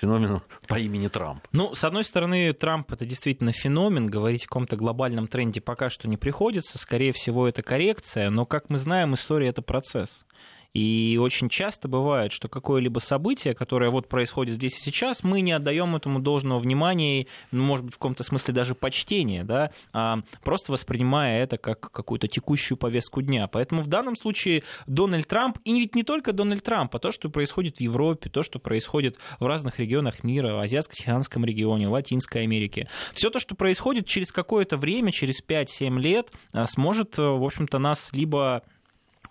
феномену 0.00 0.42
по 0.66 0.78
имени 0.78 1.08
Трамп? 1.08 1.46
Ну, 1.52 1.74
с 1.74 1.84
одной 1.84 2.04
стороны, 2.04 2.52
Трамп 2.52 2.92
это 2.92 3.04
действительно 3.04 3.52
феномен, 3.52 4.06
говорить 4.06 4.44
о 4.44 4.48
каком-то 4.48 4.76
глобальном 4.76 5.26
тренде 5.28 5.60
пока 5.60 5.90
что 5.90 6.08
не 6.08 6.16
приходится, 6.16 6.78
скорее 6.78 7.12
всего, 7.12 7.46
это 7.46 7.62
коррекция, 7.62 8.30
но, 8.30 8.46
как 8.46 8.70
мы 8.70 8.78
знаем, 8.78 9.14
история 9.14 9.48
это 9.48 9.62
процесс. 9.62 10.24
И 10.72 11.18
очень 11.20 11.48
часто 11.48 11.88
бывает, 11.88 12.32
что 12.32 12.48
какое-либо 12.48 13.00
событие, 13.00 13.54
которое 13.54 13.90
вот 13.90 14.08
происходит 14.08 14.54
здесь 14.54 14.76
и 14.76 14.84
сейчас, 14.84 15.24
мы 15.24 15.40
не 15.40 15.52
отдаем 15.52 15.96
этому 15.96 16.20
должного 16.20 16.58
внимания, 16.58 17.26
ну, 17.50 17.64
может 17.64 17.84
быть, 17.84 17.94
в 17.94 17.98
каком-то 17.98 18.22
смысле 18.22 18.54
даже 18.54 18.74
почтения, 18.74 19.42
да, 19.42 19.72
а 19.92 20.20
просто 20.44 20.70
воспринимая 20.72 21.42
это 21.42 21.58
как 21.58 21.90
какую-то 21.90 22.28
текущую 22.28 22.78
повестку 22.78 23.20
дня. 23.20 23.48
Поэтому 23.48 23.82
в 23.82 23.88
данном 23.88 24.16
случае 24.16 24.62
Дональд 24.86 25.26
Трамп, 25.26 25.58
и 25.64 25.72
ведь 25.72 25.94
не 25.94 26.04
только 26.04 26.32
Дональд 26.32 26.62
Трамп, 26.62 26.94
а 26.94 26.98
то, 26.98 27.10
что 27.10 27.30
происходит 27.30 27.78
в 27.78 27.80
Европе, 27.80 28.30
то, 28.30 28.42
что 28.42 28.58
происходит 28.58 29.18
в 29.40 29.46
разных 29.46 29.80
регионах 29.80 30.22
мира, 30.22 30.54
в 30.54 30.60
Азиатско-Тихоокеанском 30.60 31.44
регионе, 31.44 31.88
Латинской 31.88 32.42
Америке, 32.42 32.88
все 33.12 33.30
то, 33.30 33.40
что 33.40 33.56
происходит 33.56 34.06
через 34.06 34.30
какое-то 34.30 34.76
время, 34.76 35.10
через 35.10 35.42
5-7 35.42 35.98
лет, 35.98 36.30
а, 36.52 36.66
сможет, 36.66 37.18
в 37.18 37.44
общем-то, 37.44 37.78
нас 37.78 38.10
либо 38.12 38.62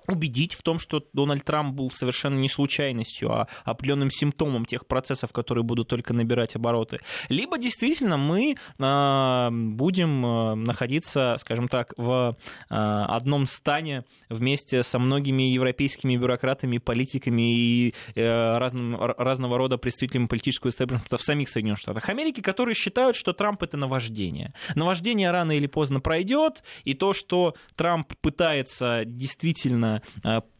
убедить 0.09 0.53
в 0.53 0.63
том, 0.63 0.79
что 0.79 1.03
Дональд 1.13 1.43
Трамп 1.43 1.75
был 1.75 1.89
совершенно 1.89 2.37
не 2.37 2.49
случайностью, 2.49 3.31
а 3.31 3.47
определенным 3.63 4.09
симптомом 4.09 4.65
тех 4.65 4.87
процессов, 4.87 5.31
которые 5.31 5.63
будут 5.63 5.87
только 5.87 6.13
набирать 6.13 6.55
обороты. 6.55 6.99
Либо 7.29 7.57
действительно 7.57 8.17
мы 8.17 8.55
э, 8.55 9.49
будем 9.51 10.25
э, 10.25 10.55
находиться, 10.55 11.37
скажем 11.39 11.67
так, 11.67 11.93
в 11.97 12.35
э, 12.69 12.75
одном 12.75 13.45
стане 13.45 14.03
вместе 14.29 14.83
со 14.83 14.99
многими 14.99 15.43
европейскими 15.43 16.17
бюрократами, 16.17 16.77
политиками 16.77 17.53
и 17.53 17.93
э, 18.15 18.57
разным, 18.57 18.95
разного 18.99 19.57
рода 19.57 19.77
представителями 19.77 20.27
политического 20.27 20.69
истеблишмента 20.69 21.17
в 21.17 21.21
самих 21.21 21.49
Соединенных 21.49 21.79
Штатах 21.79 22.09
Америки, 22.09 22.41
которые 22.41 22.75
считают, 22.75 23.15
что 23.15 23.33
Трамп 23.33 23.63
это 23.63 23.77
наваждение. 23.77 24.53
Наваждение 24.75 25.31
рано 25.31 25.51
или 25.51 25.67
поздно 25.67 25.99
пройдет, 25.99 26.63
и 26.83 26.93
то, 26.93 27.13
что 27.13 27.55
Трамп 27.75 28.13
пытается 28.21 29.03
действительно 29.05 29.98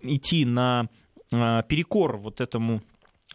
идти 0.01 0.45
на 0.45 0.89
э, 1.31 1.63
перекор 1.67 2.17
вот 2.17 2.41
этому 2.41 2.81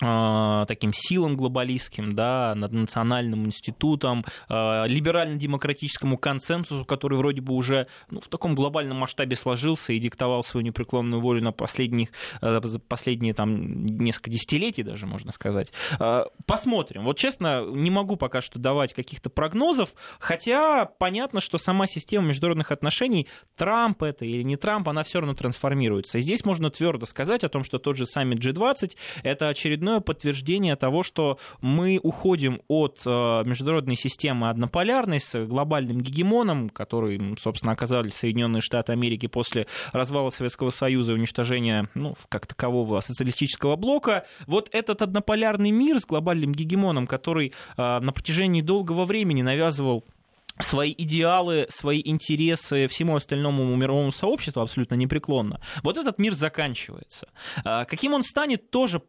таким 0.00 0.92
силам 0.92 1.36
глобалистским, 1.36 2.16
да, 2.16 2.54
над 2.56 2.72
национальным 2.72 3.46
институтом, 3.46 4.24
а, 4.48 4.86
либерально-демократическому 4.86 6.18
консенсусу, 6.18 6.84
который 6.84 7.16
вроде 7.16 7.40
бы 7.40 7.54
уже 7.54 7.86
ну, 8.10 8.20
в 8.20 8.26
таком 8.26 8.56
глобальном 8.56 8.98
масштабе 8.98 9.36
сложился 9.36 9.92
и 9.92 9.98
диктовал 10.00 10.42
свою 10.42 10.66
непреклонную 10.66 11.20
волю 11.20 11.42
на 11.42 11.52
последних, 11.52 12.08
э, 12.42 12.60
последние 12.88 13.34
там, 13.34 13.86
несколько 13.86 14.30
десятилетий 14.30 14.82
даже, 14.82 15.06
можно 15.06 15.30
сказать. 15.30 15.72
А, 16.00 16.26
посмотрим. 16.44 17.04
Вот 17.04 17.16
честно, 17.16 17.64
не 17.64 17.90
могу 17.90 18.16
пока 18.16 18.40
что 18.40 18.58
давать 18.58 18.94
каких-то 18.94 19.30
прогнозов, 19.30 19.94
хотя 20.18 20.86
понятно, 20.86 21.40
что 21.40 21.56
сама 21.56 21.86
система 21.86 22.26
международных 22.26 22.72
отношений, 22.72 23.28
Трамп 23.56 24.02
это 24.02 24.24
или 24.24 24.42
не 24.42 24.56
Трамп, 24.56 24.88
она 24.88 25.04
все 25.04 25.20
равно 25.20 25.34
трансформируется. 25.34 26.18
И 26.18 26.20
здесь 26.20 26.44
можно 26.44 26.68
твердо 26.70 27.06
сказать 27.06 27.44
о 27.44 27.48
том, 27.48 27.62
что 27.62 27.78
тот 27.78 27.96
же 27.96 28.06
саммит 28.06 28.44
G20 28.44 28.96
это 29.22 29.48
очередной 29.48 29.83
очередное 29.84 30.00
подтверждение 30.00 30.76
того, 30.76 31.02
что 31.02 31.38
мы 31.60 32.00
уходим 32.02 32.60
от 32.68 33.02
э, 33.06 33.10
международной 33.44 33.96
системы 33.96 34.48
однополярной 34.48 35.20
с 35.20 35.44
глобальным 35.46 36.00
гегемоном, 36.00 36.70
который, 36.70 37.36
собственно, 37.38 37.72
оказались 37.72 38.14
Соединенные 38.14 38.60
Штаты 38.60 38.92
Америки 38.92 39.26
после 39.26 39.66
развала 39.92 40.30
Советского 40.30 40.70
Союза 40.70 41.12
и 41.12 41.14
уничтожения, 41.16 41.88
ну, 41.94 42.14
как 42.28 42.46
такового 42.46 43.00
социалистического 43.00 43.76
блока. 43.76 44.24
Вот 44.46 44.68
этот 44.72 45.02
однополярный 45.02 45.70
мир 45.70 46.00
с 46.00 46.06
глобальным 46.06 46.52
гегемоном, 46.52 47.06
который 47.06 47.52
э, 47.76 48.00
на 48.00 48.12
протяжении 48.12 48.62
долгого 48.62 49.04
времени 49.04 49.42
навязывал 49.42 50.04
свои 50.58 50.94
идеалы, 50.96 51.66
свои 51.68 52.00
интересы 52.04 52.86
всему 52.86 53.16
остальному 53.16 53.74
мировому 53.76 54.12
сообществу 54.12 54.62
абсолютно 54.62 54.94
непреклонно. 54.94 55.60
Вот 55.82 55.96
этот 55.96 56.18
мир 56.18 56.34
заканчивается. 56.34 57.28
А, 57.64 57.84
каким 57.84 58.14
он 58.14 58.22
станет, 58.22 58.70
тоже 58.70 59.02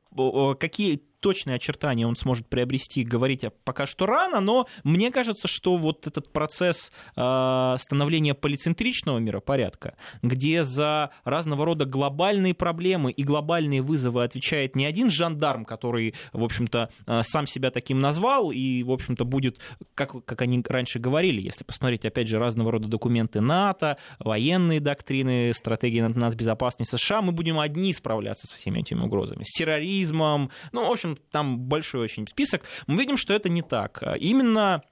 какие 0.59 1.01
точные 1.25 1.55
очертания 1.55 2.05
он 2.05 2.15
сможет 2.15 2.48
приобрести, 2.48 3.03
говорить 3.03 3.46
пока 3.63 3.88
что 3.88 4.05
рано, 4.05 4.41
но 4.41 4.67
мне 4.84 5.10
кажется, 5.10 5.48
что 5.48 5.75
вот 5.75 6.05
этот 6.05 6.32
процесс 6.32 6.91
э, 7.15 7.75
становления 7.79 8.36
полицентричного 8.36 9.17
миропорядка, 9.17 9.96
где 10.22 10.63
за 10.63 11.10
разного 11.24 11.65
рода 11.65 11.86
глобальные 11.86 12.53
проблемы 12.53 13.10
и 13.10 13.24
глобальные 13.24 13.82
вызовы 13.82 14.24
отвечает 14.24 14.75
не 14.75 14.86
один 14.86 15.10
жандарм, 15.10 15.65
который, 15.65 16.13
в 16.32 16.44
общем-то, 16.44 16.91
э, 17.08 17.22
сам 17.24 17.48
себя 17.48 17.72
таким 17.72 17.98
назвал 17.98 18.51
и, 18.51 18.84
в 18.84 18.91
общем-то, 18.91 19.25
будет, 19.25 19.58
как, 19.96 20.24
как 20.25 20.44
они 20.44 20.63
раньше 20.70 21.00
говорили, 21.00 21.41
если 21.41 21.63
посмотреть, 21.63 22.05
опять 22.05 22.27
же, 22.27 22.38
разного 22.38 22.72
рода 22.72 22.88
документы 22.88 23.41
НАТО, 23.41 23.98
военные 24.20 24.79
доктрины, 24.79 25.53
стратегии 25.55 26.01
нас 26.01 26.36
безопасности 26.36 26.96
США, 26.96 27.24
мы 27.24 27.32
будем 27.32 27.60
одни 27.60 27.94
справляться 27.94 28.46
со 28.46 28.55
всеми 28.55 28.82
этими 28.82 29.01
угрозами. 29.01 29.44
С 29.44 29.58
терроризмом, 29.58 30.51
ну, 30.72 30.88
в 30.88 30.91
общем, 30.91 31.14
там 31.15 31.60
большой 31.60 32.01
очень 32.01 32.27
список, 32.27 32.63
мы 32.88 32.98
видим, 32.98 33.17
что 33.17 33.34
это 33.34 33.50
не 33.50 33.62
так. 33.62 34.03
Именно 34.19 34.84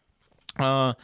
а, 0.56 0.96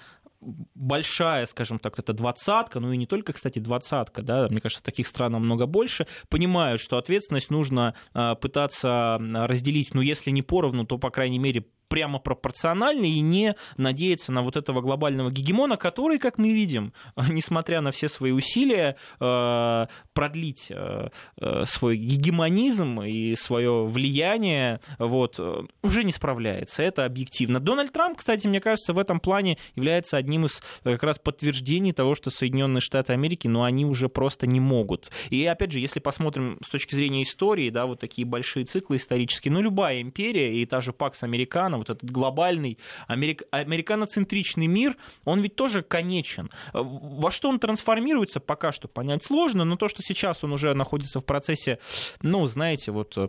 большая, 0.42 1.46
скажем 1.46 1.80
так, 1.80 2.00
это 2.00 2.14
двадцатка, 2.14 2.80
ну 2.80 2.92
и 2.92 2.98
не 2.98 3.06
только, 3.06 3.34
кстати, 3.34 3.60
двадцатка, 3.60 4.22
да, 4.22 4.48
мне 4.50 4.62
кажется, 4.62 4.84
таких 4.84 5.08
стран 5.08 5.34
намного 5.34 5.66
больше, 5.66 6.08
понимают, 6.30 6.82
что 6.82 6.98
ответственность 6.98 7.50
нужно 7.50 7.96
а, 8.14 8.36
пытаться 8.36 9.18
разделить, 9.20 9.94
ну, 9.94 10.02
если 10.02 10.32
не 10.32 10.42
поровну, 10.42 10.86
то, 10.86 10.98
по 10.98 11.10
крайней 11.10 11.40
мере, 11.40 11.66
прямо 11.90 12.20
пропорциональны 12.20 13.10
и 13.10 13.20
не 13.20 13.56
надеяться 13.76 14.32
на 14.32 14.42
вот 14.42 14.56
этого 14.56 14.82
глобального 14.82 15.32
гегемона, 15.32 15.76
который, 15.76 16.20
как 16.20 16.38
мы 16.38 16.52
видим, 16.54 16.94
несмотря 17.30 17.82
на 17.82 17.92
все 17.92 18.08
свои 18.08 18.32
усилия 18.32 18.96
э, 19.20 19.88
продлить 20.14 20.68
э, 20.70 21.10
э, 21.42 21.66
свой 21.66 21.98
гегемонизм 21.98 23.02
и 23.02 23.36
свое 23.36 23.86
влияние, 23.86 24.80
вот, 24.98 25.40
уже 25.82 26.04
не 26.04 26.12
справляется. 26.12 26.84
Это 26.84 27.06
объективно. 27.06 27.60
Дональд 27.60 27.92
Трамп, 27.92 28.18
кстати, 28.18 28.48
мне 28.48 28.62
кажется, 28.62 28.94
в 28.94 29.00
этом 29.00 29.20
плане 29.20 29.58
является 29.76 30.18
одним 30.18 30.46
из 30.46 30.62
как 30.84 31.04
раз 31.04 31.18
подтверждений 31.20 31.92
того, 31.92 32.16
что 32.16 32.30
Соединенные 32.30 32.82
Штаты 32.82 33.14
Америки, 33.14 33.48
ну, 33.48 33.64
они 33.64 33.86
уже 33.86 34.10
просто 34.10 34.46
не 34.46 34.60
могут. 34.60 35.12
И 35.30 35.44
опять 35.46 35.72
же, 35.72 35.80
если 35.80 36.00
посмотрим 36.00 36.60
с 36.64 36.70
точки 36.70 36.94
зрения 36.94 37.24
истории, 37.24 37.70
да, 37.70 37.88
вот 37.88 38.00
такие 38.00 38.26
большие 38.26 38.66
циклы 38.66 38.98
исторические, 38.98 39.52
ну, 39.54 39.62
любая 39.62 40.02
империя 40.02 40.62
и 40.62 40.66
та 40.66 40.82
же 40.82 40.94
Пакс 40.94 41.24
Американо, 41.24 41.79
вот 41.80 41.90
этот 41.90 42.10
глобальный 42.10 42.78
америк... 43.08 43.44
американоцентричный 43.52 44.68
мир, 44.68 44.96
он 45.26 45.42
ведь 45.42 45.56
тоже 45.56 45.82
конечен. 45.82 46.50
Во 46.74 47.32
что 47.32 47.50
он 47.50 47.60
трансформируется, 47.60 48.40
пока 48.40 48.72
что 48.72 48.88
понять 48.88 49.24
сложно, 49.24 49.66
но 49.66 49.76
то, 49.76 49.88
что 49.88 50.02
сейчас 50.04 50.44
он 50.44 50.54
уже 50.54 50.74
находится 50.74 51.20
в 51.20 51.26
процессе, 51.26 51.80
ну, 52.22 52.46
знаете, 52.46 52.92
вот 52.92 53.18
э, 53.18 53.28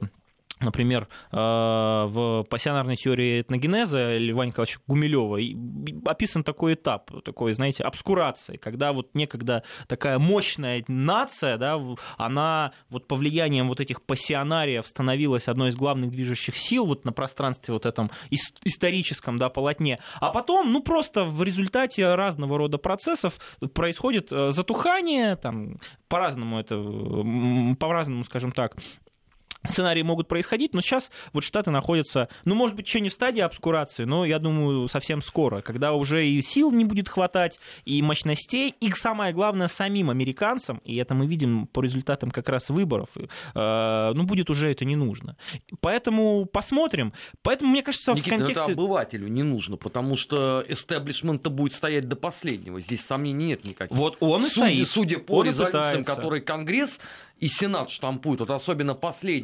например, 0.60 1.08
э, 1.32 1.36
в 1.36 2.44
пассионарной 2.48 2.96
теории 2.96 3.40
этногенеза 3.40 4.18
Льва 4.18 4.46
Николаевича 4.46 4.80
Гумилева 4.86 5.38
описан 6.06 6.44
такой 6.44 6.74
этап, 6.74 7.10
такой, 7.24 7.54
знаете, 7.54 7.82
обскурации, 7.82 8.56
когда 8.56 8.92
вот 8.92 9.14
некогда 9.14 9.64
такая 9.86 10.18
мощная 10.18 10.84
нация, 10.88 11.56
да, 11.56 11.80
она 12.18 12.72
вот 12.90 13.08
по 13.08 13.16
влиянием 13.16 13.68
вот 13.68 13.80
этих 13.80 14.02
пассионариев 14.02 14.86
становилась 14.86 15.48
одной 15.48 15.70
из 15.70 15.76
главных 15.76 16.10
движущих 16.10 16.56
сил 16.56 16.86
вот 16.86 17.04
на 17.04 17.12
пространстве 17.12 17.74
вот 17.74 17.86
этом 17.86 18.10
историческом, 18.64 19.38
да, 19.38 19.48
полотне, 19.48 19.98
а 20.20 20.30
потом, 20.30 20.72
ну, 20.72 20.82
просто 20.82 21.24
в 21.24 21.42
результате 21.42 22.14
разного 22.14 22.58
рода 22.58 22.78
процессов 22.78 23.38
происходит 23.74 24.30
э, 24.32 24.52
затухание, 24.52 25.36
там, 25.36 25.78
по-разному 26.08 26.58
это, 26.58 26.76
по-разному, 27.78 28.24
скажем 28.24 28.52
так, 28.52 28.76
сценарии 29.66 30.02
могут 30.02 30.28
происходить, 30.28 30.74
но 30.74 30.80
сейчас 30.80 31.10
вот 31.32 31.44
Штаты 31.44 31.70
находятся, 31.70 32.28
ну, 32.44 32.54
может 32.54 32.76
быть, 32.76 32.86
еще 32.86 33.00
не 33.00 33.08
в 33.08 33.12
стадии 33.12 33.40
обскурации, 33.40 34.04
но, 34.04 34.24
я 34.24 34.38
думаю, 34.38 34.88
совсем 34.88 35.22
скоро, 35.22 35.60
когда 35.60 35.92
уже 35.92 36.26
и 36.26 36.40
сил 36.42 36.72
не 36.72 36.84
будет 36.84 37.08
хватать, 37.08 37.58
и 37.84 38.00
мощностей, 38.02 38.74
и 38.80 38.90
самое 38.92 39.32
главное, 39.32 39.68
самим 39.68 40.10
американцам, 40.10 40.80
и 40.84 40.96
это 40.96 41.14
мы 41.14 41.26
видим 41.26 41.66
по 41.66 41.80
результатам 41.80 42.30
как 42.30 42.48
раз 42.48 42.70
выборов, 42.70 43.08
э, 43.16 44.12
ну, 44.14 44.24
будет 44.24 44.50
уже 44.50 44.70
это 44.70 44.84
не 44.84 44.96
нужно. 44.96 45.36
Поэтому 45.80 46.46
посмотрим. 46.46 47.12
Поэтому, 47.42 47.70
мне 47.70 47.82
кажется, 47.82 48.12
Никита, 48.12 48.28
в 48.28 48.30
ну, 48.30 48.38
контексте... 48.38 48.72
это 48.72 48.80
обывателю 48.80 49.28
не 49.28 49.42
нужно, 49.42 49.76
потому 49.76 50.16
что 50.16 50.64
эстеблишмент 50.68 51.46
будет 51.48 51.72
стоять 51.72 52.08
до 52.08 52.16
последнего. 52.16 52.80
Здесь 52.80 53.04
сомнений 53.04 53.50
нет 53.50 53.64
никаких. 53.64 53.96
Вот 53.96 54.16
он 54.20 54.44
и 54.44 54.48
судя, 54.48 54.66
стоит. 54.66 54.88
Судя 54.88 55.18
по 55.18 55.38
он 55.38 55.46
резолюциям, 55.46 56.04
которые 56.04 56.42
Конгресс 56.42 57.00
и 57.40 57.48
Сенат 57.48 57.90
штампует. 57.90 58.40
Вот 58.40 58.50
особенно 58.50 58.94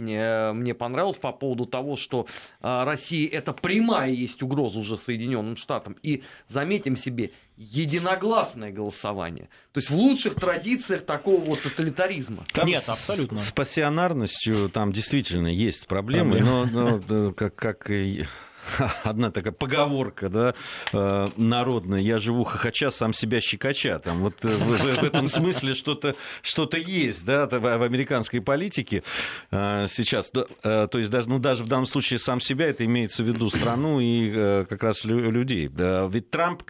последнее 0.06 0.52
мне 0.52 0.74
понравилось 0.74 1.16
по 1.16 1.32
поводу 1.32 1.66
того, 1.66 1.96
что 1.96 2.26
а, 2.60 2.84
Россия 2.84 3.28
это 3.28 3.52
прямая 3.52 4.10
есть 4.10 4.42
угроза 4.42 4.78
уже 4.78 4.96
Соединенным 4.96 5.56
Штатам. 5.56 5.96
И 6.02 6.22
заметим 6.46 6.96
себе, 6.96 7.32
единогласное 7.56 8.70
голосование. 8.70 9.48
То 9.72 9.78
есть 9.78 9.90
в 9.90 9.94
лучших 9.94 10.34
традициях 10.34 11.02
такого 11.02 11.40
вот 11.40 11.62
тоталитаризма. 11.62 12.44
Там 12.52 12.66
Нет, 12.66 12.84
абсолютно. 12.86 13.36
С 13.36 13.50
пассионарностью 13.52 14.68
там 14.68 14.92
действительно 14.92 15.48
есть 15.48 15.86
проблемы, 15.86 16.38
проблемы. 16.38 16.70
но, 16.70 17.00
но 17.08 17.32
как, 17.32 17.54
как 17.54 17.90
и 17.90 18.26
одна 19.04 19.30
такая 19.30 19.52
поговорка, 19.52 20.28
да, 20.28 20.54
э, 20.92 21.28
народная, 21.36 22.00
я 22.00 22.18
живу 22.18 22.44
хохоча, 22.44 22.90
сам 22.90 23.12
себя 23.12 23.40
щекоча. 23.40 23.98
Там 23.98 24.18
вот 24.18 24.44
э, 24.44 24.48
в, 24.48 24.76
в 24.76 25.04
этом 25.04 25.28
смысле 25.28 25.74
что-то 25.74 26.14
что 26.42 26.68
есть, 26.76 27.24
да, 27.24 27.46
в 27.46 27.82
американской 27.82 28.40
политике 28.40 29.02
э, 29.50 29.86
сейчас. 29.88 30.30
То 30.30 30.88
есть 30.92 31.10
даже, 31.10 31.28
ну, 31.28 31.38
даже 31.38 31.62
в 31.64 31.68
данном 31.68 31.86
случае 31.86 32.18
сам 32.18 32.40
себя, 32.40 32.66
это 32.66 32.84
имеется 32.84 33.22
в 33.22 33.26
виду 33.26 33.48
страну 33.50 34.00
и 34.00 34.64
как 34.68 34.82
раз 34.82 35.04
людей. 35.04 35.68
Ведь 35.68 36.30
Трамп 36.30 36.62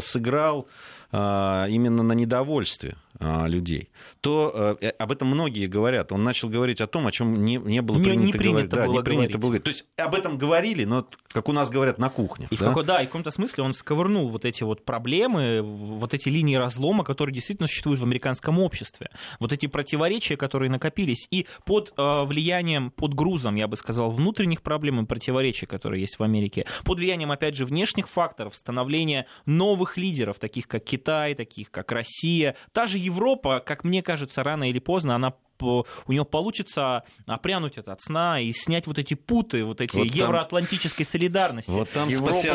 сыграл 0.00 0.68
именно 1.12 2.02
на 2.02 2.12
недовольстве 2.12 2.96
людей, 3.20 3.90
то 4.20 4.76
э, 4.80 4.88
об 4.88 5.12
этом 5.12 5.28
многие 5.28 5.66
говорят. 5.66 6.12
Он 6.12 6.24
начал 6.24 6.48
говорить 6.48 6.80
о 6.80 6.86
том, 6.86 7.06
о 7.06 7.12
чем 7.12 7.44
не, 7.44 7.56
не 7.56 7.80
было 7.80 7.96
не, 7.96 8.04
принято, 8.04 8.24
не 8.24 8.32
принято 8.32 8.50
говорить. 8.50 8.70
Да, 8.70 8.86
было 8.86 8.98
не 8.98 9.02
принято 9.02 9.04
говорить. 9.04 9.36
было 9.40 9.50
говорить. 9.50 9.64
То 9.64 9.70
есть 9.70 9.86
об 9.96 10.14
этом 10.14 10.38
говорили, 10.38 10.84
но, 10.84 11.06
как 11.28 11.48
у 11.48 11.52
нас 11.52 11.70
говорят, 11.70 11.98
на 11.98 12.10
кухне. 12.10 12.48
И 12.50 12.56
да? 12.56 12.64
В 12.64 12.68
какой, 12.68 12.84
да, 12.84 13.00
и 13.00 13.04
в 13.04 13.08
каком-то 13.08 13.30
смысле 13.30 13.64
он 13.64 13.72
сковырнул 13.72 14.28
вот 14.28 14.44
эти 14.44 14.62
вот 14.62 14.84
проблемы, 14.84 15.62
вот 15.62 16.12
эти 16.14 16.28
линии 16.28 16.56
разлома, 16.56 17.04
которые 17.04 17.34
действительно 17.34 17.68
существуют 17.68 18.00
в 18.00 18.04
американском 18.04 18.58
обществе. 18.58 19.10
Вот 19.38 19.52
эти 19.52 19.66
противоречия, 19.66 20.36
которые 20.36 20.70
накопились. 20.70 21.28
И 21.30 21.46
под 21.64 21.92
э, 21.96 22.22
влиянием, 22.24 22.90
под 22.90 23.14
грузом, 23.14 23.54
я 23.54 23.68
бы 23.68 23.76
сказал, 23.76 24.10
внутренних 24.10 24.62
проблем 24.62 25.00
и 25.00 25.06
противоречий, 25.06 25.66
которые 25.66 26.00
есть 26.00 26.18
в 26.18 26.22
Америке, 26.22 26.66
под 26.84 26.98
влиянием, 26.98 27.30
опять 27.30 27.54
же, 27.54 27.64
внешних 27.64 28.08
факторов, 28.08 28.56
становления 28.56 29.26
новых 29.46 29.96
лидеров, 29.96 30.38
таких 30.38 30.66
как 30.66 30.84
Китай, 30.84 31.34
таких 31.34 31.70
как 31.70 31.92
Россия, 31.92 32.56
та 32.72 32.86
же 32.86 32.98
Европа, 33.04 33.60
как 33.60 33.84
мне 33.84 34.02
кажется, 34.02 34.42
рано 34.42 34.68
или 34.68 34.78
поздно 34.78 35.14
она 35.14 35.34
у 35.64 36.12
него 36.12 36.24
получится 36.24 37.04
опрянуть 37.26 37.76
это 37.76 37.92
от 37.92 38.00
сна 38.00 38.40
и 38.40 38.52
снять 38.52 38.86
вот 38.86 38.98
эти 38.98 39.14
путы, 39.14 39.64
вот 39.64 39.80
эти 39.80 39.96
вот 39.96 40.08
там, 40.08 40.16
евроатлантической 40.16 41.06
солидарности. 41.06 41.70
Вот 41.70 41.90
там 41.90 42.08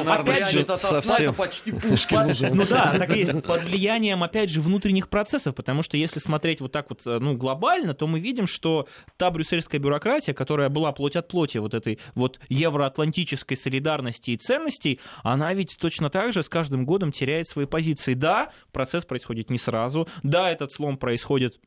опять 0.08 0.52
же, 0.52 0.66
совсем... 0.78 1.34
почти 1.36 1.72
Пушкин 1.90 2.32
уже. 2.32 2.54
Ну 2.54 2.66
да, 2.66 2.96
так 2.98 3.16
и 3.16 3.20
есть. 3.20 3.44
Под 3.44 3.64
влиянием, 3.64 4.24
опять 4.24 4.50
же, 4.50 4.62
внутренних 4.62 5.10
процессов, 5.10 5.56
потому 5.56 5.82
что 5.82 5.98
если 5.98 6.20
смотреть 6.20 6.62
вот 6.62 6.72
так 6.72 6.90
вот 6.90 7.02
ну, 7.06 7.36
глобально, 7.36 7.94
то 7.94 8.08
мы 8.08 8.20
видим, 8.20 8.48
что 8.48 8.88
та 9.18 9.32
брюссельская 9.32 9.80
бюрократия, 9.80 10.34
которая 10.34 10.70
была 10.70 10.92
плоть 10.92 11.16
от 11.16 11.28
плоти 11.28 11.58
вот 11.58 11.74
этой 11.74 12.00
вот 12.16 12.40
евроатлантической 12.50 13.58
солидарности 13.58 14.32
и 14.32 14.38
ценностей, 14.38 15.00
она 15.24 15.54
ведь 15.54 15.78
точно 15.80 16.10
так 16.10 16.34
же 16.34 16.44
с 16.44 16.50
каждым 16.50 16.86
годом 16.86 17.12
теряет 17.12 17.48
свои 17.48 17.66
позиции. 17.66 18.14
Да, 18.14 18.52
процесс 18.72 19.06
происходит 19.06 19.50
не 19.50 19.58
сразу, 19.58 20.08
да, 20.24 20.52
этот 20.52 20.72
слом 20.72 20.98
происходит 20.98 21.60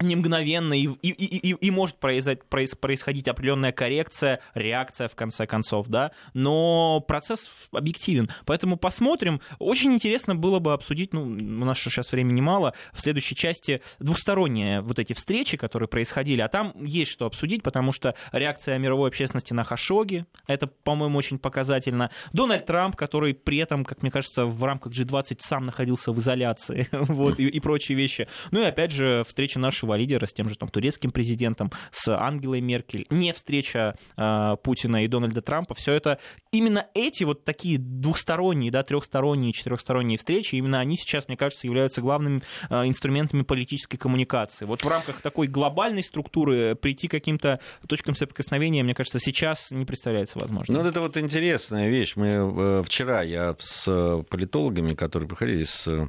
не 0.00 0.16
мгновенно, 0.16 0.74
и, 0.74 0.86
и, 1.02 1.08
и, 1.10 1.54
и, 1.54 1.70
может 1.70 1.96
происходить 1.98 3.28
определенная 3.28 3.72
коррекция, 3.72 4.40
реакция, 4.54 5.08
в 5.08 5.14
конце 5.14 5.46
концов, 5.46 5.88
да, 5.88 6.12
но 6.32 7.00
процесс 7.06 7.48
объективен. 7.72 8.28
Поэтому 8.44 8.76
посмотрим. 8.76 9.40
Очень 9.58 9.92
интересно 9.94 10.34
было 10.34 10.58
бы 10.58 10.72
обсудить, 10.72 11.12
ну, 11.12 11.22
у 11.22 11.64
нас 11.64 11.78
сейчас 11.78 12.12
времени 12.12 12.40
мало, 12.40 12.74
в 12.92 13.00
следующей 13.00 13.34
части 13.34 13.82
двусторонние 13.98 14.80
вот 14.80 14.98
эти 14.98 15.12
встречи, 15.12 15.56
которые 15.56 15.88
происходили, 15.88 16.40
а 16.40 16.48
там 16.48 16.74
есть 16.84 17.10
что 17.10 17.26
обсудить, 17.26 17.62
потому 17.62 17.92
что 17.92 18.14
реакция 18.32 18.78
мировой 18.78 19.08
общественности 19.08 19.52
на 19.52 19.64
Хашоги, 19.64 20.26
это, 20.46 20.66
по-моему, 20.66 21.18
очень 21.18 21.38
показательно. 21.38 22.10
Дональд 22.32 22.66
Трамп, 22.66 22.96
который 22.96 23.34
при 23.34 23.58
этом, 23.58 23.84
как 23.84 24.02
мне 24.02 24.10
кажется, 24.10 24.46
в 24.46 24.64
рамках 24.64 24.92
G20 24.92 25.38
сам 25.40 25.64
находился 25.64 26.12
в 26.12 26.18
изоляции, 26.18 26.88
вот, 26.92 27.38
и, 27.38 27.46
и 27.46 27.60
прочие 27.60 27.96
вещи. 27.96 28.28
Ну 28.50 28.60
и 28.60 28.64
опять 28.64 28.90
же, 28.90 29.24
встреча 29.26 29.58
нашего 29.58 29.83
нашего 29.84 29.94
лидера 29.96 30.26
с 30.26 30.32
тем 30.32 30.48
же 30.48 30.56
там, 30.56 30.68
турецким 30.68 31.10
президентом, 31.10 31.70
с 31.90 32.08
Ангелой 32.08 32.60
Меркель, 32.60 33.06
не 33.10 33.32
встреча 33.32 33.96
э, 34.16 34.56
Путина 34.62 35.04
и 35.04 35.08
Дональда 35.08 35.42
Трампа, 35.42 35.74
все 35.74 35.92
это 35.92 36.18
именно 36.52 36.86
эти 36.94 37.24
вот 37.24 37.44
такие 37.44 37.78
двухсторонние, 37.78 38.70
да, 38.70 38.82
трехсторонние, 38.82 39.52
четырехсторонние 39.52 40.18
встречи, 40.18 40.56
именно 40.56 40.80
они 40.80 40.96
сейчас, 40.96 41.28
мне 41.28 41.36
кажется, 41.36 41.66
являются 41.66 42.00
главными 42.00 42.42
э, 42.70 42.86
инструментами 42.86 43.42
политической 43.42 43.98
коммуникации. 43.98 44.64
Вот 44.64 44.82
в 44.82 44.88
рамках 44.88 45.20
такой 45.20 45.46
глобальной 45.46 46.02
структуры 46.02 46.74
прийти 46.74 47.08
к 47.08 47.10
каким-то 47.10 47.60
точкам 47.86 48.14
соприкосновения, 48.14 48.82
мне 48.82 48.94
кажется, 48.94 49.18
сейчас 49.18 49.70
не 49.70 49.84
представляется 49.84 50.38
возможным. 50.38 50.82
Ну, 50.82 50.88
это 50.88 51.00
вот 51.00 51.16
интересная 51.16 51.88
вещь. 51.88 52.16
Мы 52.16 52.28
э, 52.28 52.82
вчера 52.84 53.22
я 53.22 53.54
с 53.58 54.24
политологами, 54.30 54.94
которые 54.94 55.28
приходили 55.28 55.64
с 55.64 55.86
Э, 55.86 56.08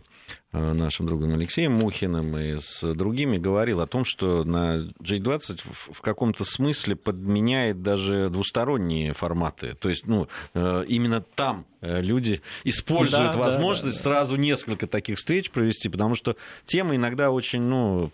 нашим 0.56 1.06
другом 1.06 1.34
Алексеем 1.34 1.74
Мухиным 1.74 2.38
и 2.38 2.58
с 2.60 2.94
другими 2.94 3.38
говорил 3.38 3.82
о 3.82 3.88
том, 3.88 4.06
что 4.06 4.44
на 4.44 4.78
G20 5.02 5.62
в 5.92 6.02
каком-то 6.02 6.44
смысле 6.46 6.96
подменяет 6.96 7.82
даже 7.82 8.30
двусторонние 8.30 9.14
форматы. 9.14 9.76
То 9.76 9.90
есть, 9.90 10.08
ну, 10.08 10.28
э, 10.54 10.86
именно 10.88 11.22
там 11.22 11.66
э, 11.82 12.02
люди 12.02 12.42
используют 12.64 13.34
да, 13.34 13.38
возможность 13.38 13.98
да, 13.98 14.04
да, 14.04 14.10
да. 14.10 14.20
сразу 14.20 14.36
несколько 14.38 14.88
таких 14.88 15.18
встреч 15.18 15.52
провести, 15.52 15.90
потому 15.90 16.16
что 16.16 16.36
темы 16.64 16.96
иногда 16.96 17.32
очень, 17.32 17.62
ну, 17.62 18.10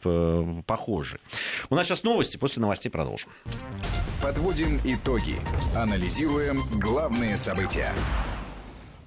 похожи. 0.65 1.19
У 1.69 1.75
нас 1.75 1.87
сейчас 1.87 2.03
новости, 2.03 2.37
после 2.37 2.61
новостей 2.61 2.89
продолжим. 2.89 3.29
Подводим 4.21 4.79
итоги. 4.83 5.35
Анализируем 5.75 6.61
главные 6.79 7.37
события. 7.37 7.93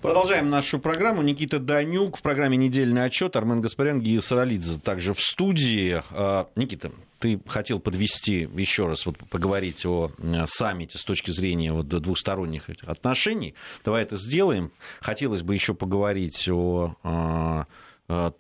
Продолжаем 0.04 0.50
нашу 0.50 0.78
программу. 0.78 1.23
Никита 1.23 1.58
Данюк 1.58 2.18
в 2.18 2.23
программе 2.23 2.58
«Недельный 2.58 3.06
отчет». 3.06 3.37
Армен 3.37 3.62
Гаспарян, 3.62 4.02
Гия 4.02 4.20
Саралидзе 4.20 4.78
также 4.78 5.14
в 5.14 5.20
студии. 5.23 6.02
А, 6.11 6.46
Никита, 6.56 6.92
ты 7.20 7.40
хотел 7.46 7.80
подвести 7.80 8.46
еще 8.54 8.87
раз, 8.87 9.06
вот, 9.06 9.16
поговорить 9.30 9.87
о 9.87 10.12
саммите 10.44 10.99
с 10.99 11.04
точки 11.04 11.30
зрения 11.30 11.73
вот, 11.73 11.88
двусторонних 11.88 12.68
отношений. 12.82 13.54
Давай 13.82 14.02
это 14.02 14.16
сделаем. 14.16 14.73
Хотелось 15.00 15.40
бы 15.40 15.54
еще 15.54 15.73
поговорить 15.73 16.50
о, 16.50 16.96
о, 17.02 17.66
а, 18.08 18.34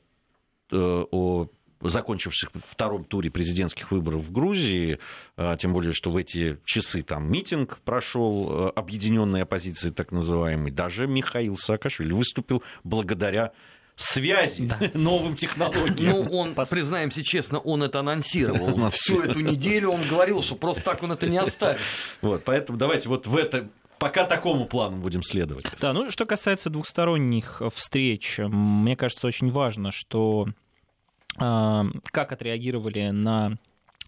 а, 0.70 1.06
о 1.10 1.48
закончивших 1.88 2.50
втором 2.70 3.04
туре 3.04 3.30
президентских 3.30 3.90
выборов 3.90 4.22
в 4.22 4.32
Грузии, 4.32 4.98
а, 5.36 5.56
тем 5.56 5.72
более, 5.72 5.92
что 5.92 6.10
в 6.10 6.16
эти 6.16 6.58
часы 6.64 7.02
там 7.02 7.30
митинг 7.30 7.78
прошел 7.84 8.48
а, 8.50 8.70
объединенной 8.70 9.42
оппозиции, 9.42 9.90
так 9.90 10.12
называемый, 10.12 10.72
даже 10.72 11.06
Михаил 11.06 11.56
Саакашвили 11.56 12.12
выступил 12.12 12.62
благодаря 12.82 13.52
связи 13.96 14.66
да. 14.66 14.78
новым 14.94 15.36
технологиям. 15.36 16.12
Ну, 16.12 16.38
он, 16.38 16.54
признаемся 16.54 17.22
честно, 17.22 17.58
он 17.58 17.82
это 17.82 18.00
анонсировал. 18.00 18.88
Всю 18.90 19.22
эту 19.22 19.40
неделю 19.40 19.90
он 19.90 20.02
говорил, 20.08 20.42
что 20.42 20.56
просто 20.56 20.82
так 20.82 21.02
он 21.02 21.12
это 21.12 21.28
не 21.28 21.38
оставит. 21.38 21.78
Вот, 22.22 22.44
поэтому 22.44 22.78
давайте 22.78 23.08
вот 23.08 23.26
в 23.26 23.36
это 23.36 23.68
пока 23.98 24.24
такому 24.24 24.66
плану 24.66 24.98
будем 24.98 25.22
следовать. 25.22 25.66
Да, 25.80 25.92
ну 25.92 26.10
что 26.10 26.26
касается 26.26 26.70
двухсторонних 26.70 27.62
встреч, 27.72 28.38
мне 28.38 28.96
кажется, 28.96 29.26
очень 29.26 29.50
важно, 29.50 29.92
что 29.92 30.48
как 31.36 32.32
отреагировали 32.32 33.10
на 33.10 33.58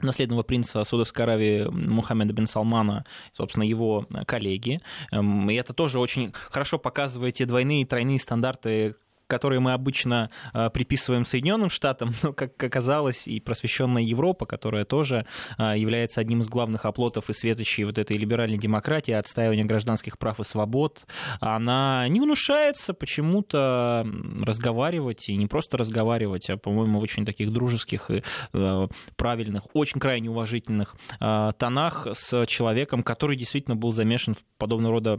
наследного 0.00 0.42
принца 0.42 0.84
Саудовской 0.84 1.24
Аравии 1.24 1.64
Мухаммеда 1.64 2.32
бен 2.32 2.46
Салмана, 2.46 3.04
собственно, 3.32 3.62
его 3.62 4.06
коллеги. 4.26 4.78
Эм, 5.10 5.48
и 5.50 5.54
это 5.54 5.72
тоже 5.72 5.98
очень 6.00 6.32
хорошо 6.32 6.78
показывает 6.78 7.34
те 7.34 7.46
двойные 7.46 7.82
и 7.82 7.84
тройные 7.84 8.18
стандарты, 8.18 8.94
которые 9.26 9.60
мы 9.60 9.72
обычно 9.72 10.30
э, 10.54 10.70
приписываем 10.70 11.24
Соединенным 11.24 11.68
Штатам, 11.68 12.14
но, 12.22 12.32
как 12.32 12.62
оказалось, 12.62 13.26
и 13.26 13.40
просвещенная 13.40 14.02
Европа, 14.02 14.46
которая 14.46 14.84
тоже 14.84 15.26
э, 15.58 15.74
является 15.76 16.20
одним 16.20 16.40
из 16.40 16.48
главных 16.48 16.86
оплотов 16.86 17.30
и 17.30 17.32
светочей 17.32 17.84
вот 17.84 17.98
этой 17.98 18.16
либеральной 18.16 18.58
демократии, 18.58 19.12
отстаивания 19.12 19.64
гражданских 19.64 20.18
прав 20.18 20.40
и 20.40 20.44
свобод, 20.44 21.06
она 21.40 22.06
не 22.08 22.20
внушается 22.20 22.94
почему-то 22.94 24.06
разговаривать, 24.42 25.28
и 25.28 25.36
не 25.36 25.46
просто 25.46 25.76
разговаривать, 25.76 26.48
а, 26.50 26.56
по-моему, 26.56 27.00
в 27.00 27.02
очень 27.02 27.24
таких 27.24 27.52
дружеских 27.52 28.10
и 28.10 28.22
э, 28.52 28.88
правильных, 29.16 29.64
очень 29.74 30.00
крайне 30.00 30.30
уважительных 30.30 30.96
тонах 31.18 32.06
с 32.12 32.46
человеком, 32.46 33.02
который 33.02 33.36
действительно 33.36 33.76
был 33.76 33.92
замешан 33.92 34.34
в 34.34 34.44
подобного 34.58 34.94
рода 34.94 35.18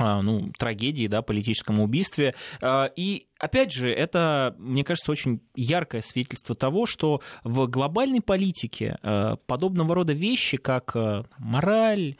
ну, 0.00 0.50
трагедии, 0.58 1.06
да, 1.06 1.22
политическом 1.22 1.80
убийстве. 1.80 2.34
А, 2.60 2.90
и, 2.96 3.28
опять 3.38 3.72
же, 3.72 3.92
это, 3.92 4.54
мне 4.58 4.84
кажется, 4.84 5.12
очень 5.12 5.40
яркое 5.54 6.00
свидетельство 6.00 6.54
того, 6.54 6.86
что 6.86 7.20
в 7.44 7.66
глобальной 7.66 8.20
политике 8.20 8.98
а, 9.02 9.36
подобного 9.46 9.94
рода 9.94 10.12
вещи, 10.12 10.56
как 10.56 10.96
мораль, 11.38 12.16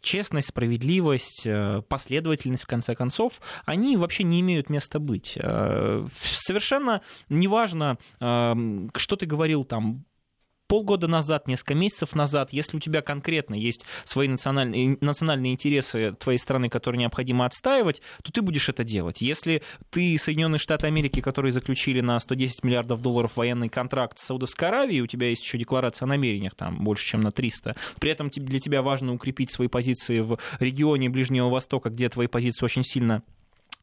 честность, 0.00 0.48
справедливость, 0.48 1.46
последовательность, 1.88 2.64
в 2.64 2.66
конце 2.66 2.94
концов, 2.94 3.40
они 3.64 3.96
вообще 3.96 4.24
не 4.24 4.40
имеют 4.40 4.70
места 4.70 4.98
быть. 4.98 5.32
Совершенно 5.32 7.02
неважно, 7.28 7.98
что 8.18 9.16
ты 9.16 9.26
говорил 9.26 9.64
там 9.64 10.04
полгода 10.74 11.06
назад, 11.06 11.46
несколько 11.46 11.76
месяцев 11.76 12.16
назад, 12.16 12.52
если 12.52 12.76
у 12.76 12.80
тебя 12.80 13.00
конкретно 13.00 13.54
есть 13.54 13.86
свои 14.04 14.26
национальные, 14.26 14.98
национальные 15.00 15.52
интересы 15.52 16.16
твоей 16.18 16.36
страны, 16.36 16.68
которые 16.68 16.98
необходимо 16.98 17.46
отстаивать, 17.46 18.02
то 18.24 18.32
ты 18.32 18.42
будешь 18.42 18.68
это 18.68 18.82
делать. 18.82 19.22
Если 19.22 19.62
ты 19.90 20.18
Соединенные 20.18 20.58
Штаты 20.58 20.88
Америки, 20.88 21.20
которые 21.20 21.52
заключили 21.52 22.00
на 22.00 22.18
110 22.18 22.64
миллиардов 22.64 23.02
долларов 23.02 23.36
военный 23.36 23.68
контракт 23.68 24.18
с 24.18 24.24
Саудовской 24.24 24.66
Аравией, 24.66 25.02
у 25.02 25.06
тебя 25.06 25.28
есть 25.28 25.44
еще 25.44 25.58
декларация 25.58 26.06
о 26.06 26.08
намерениях, 26.08 26.56
там 26.56 26.82
больше, 26.82 27.06
чем 27.06 27.20
на 27.20 27.30
300, 27.30 27.76
при 28.00 28.10
этом 28.10 28.30
для 28.30 28.58
тебя 28.58 28.82
важно 28.82 29.14
укрепить 29.14 29.52
свои 29.52 29.68
позиции 29.68 30.18
в 30.18 30.40
регионе 30.58 31.08
Ближнего 31.08 31.50
Востока, 31.50 31.88
где 31.88 32.08
твои 32.08 32.26
позиции 32.26 32.64
очень 32.64 32.82
сильно 32.82 33.22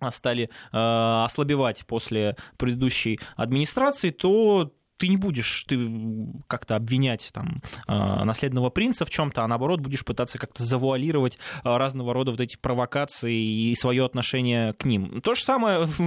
стали 0.09 0.49
э, 0.73 1.23
ослабевать 1.23 1.85
после 1.85 2.35
предыдущей 2.57 3.17
администрации, 3.37 4.09
то 4.09 4.73
ты 5.01 5.07
не 5.07 5.17
будешь 5.17 5.63
ты 5.67 5.89
как-то 6.47 6.75
обвинять 6.75 7.31
там, 7.33 7.63
а, 7.87 8.23
наследного 8.23 8.69
принца 8.69 9.03
в 9.03 9.09
чем-то, 9.09 9.43
а 9.43 9.47
наоборот 9.47 9.79
будешь 9.79 10.05
пытаться 10.05 10.37
как-то 10.37 10.63
завуалировать 10.63 11.39
а, 11.63 11.79
разного 11.79 12.13
рода 12.13 12.29
вот 12.29 12.39
эти 12.39 12.55
провокации 12.55 13.35
и 13.35 13.73
свое 13.73 14.05
отношение 14.05 14.73
к 14.73 14.85
ним. 14.85 15.19
То 15.21 15.33
же 15.33 15.41
самое 15.41 15.87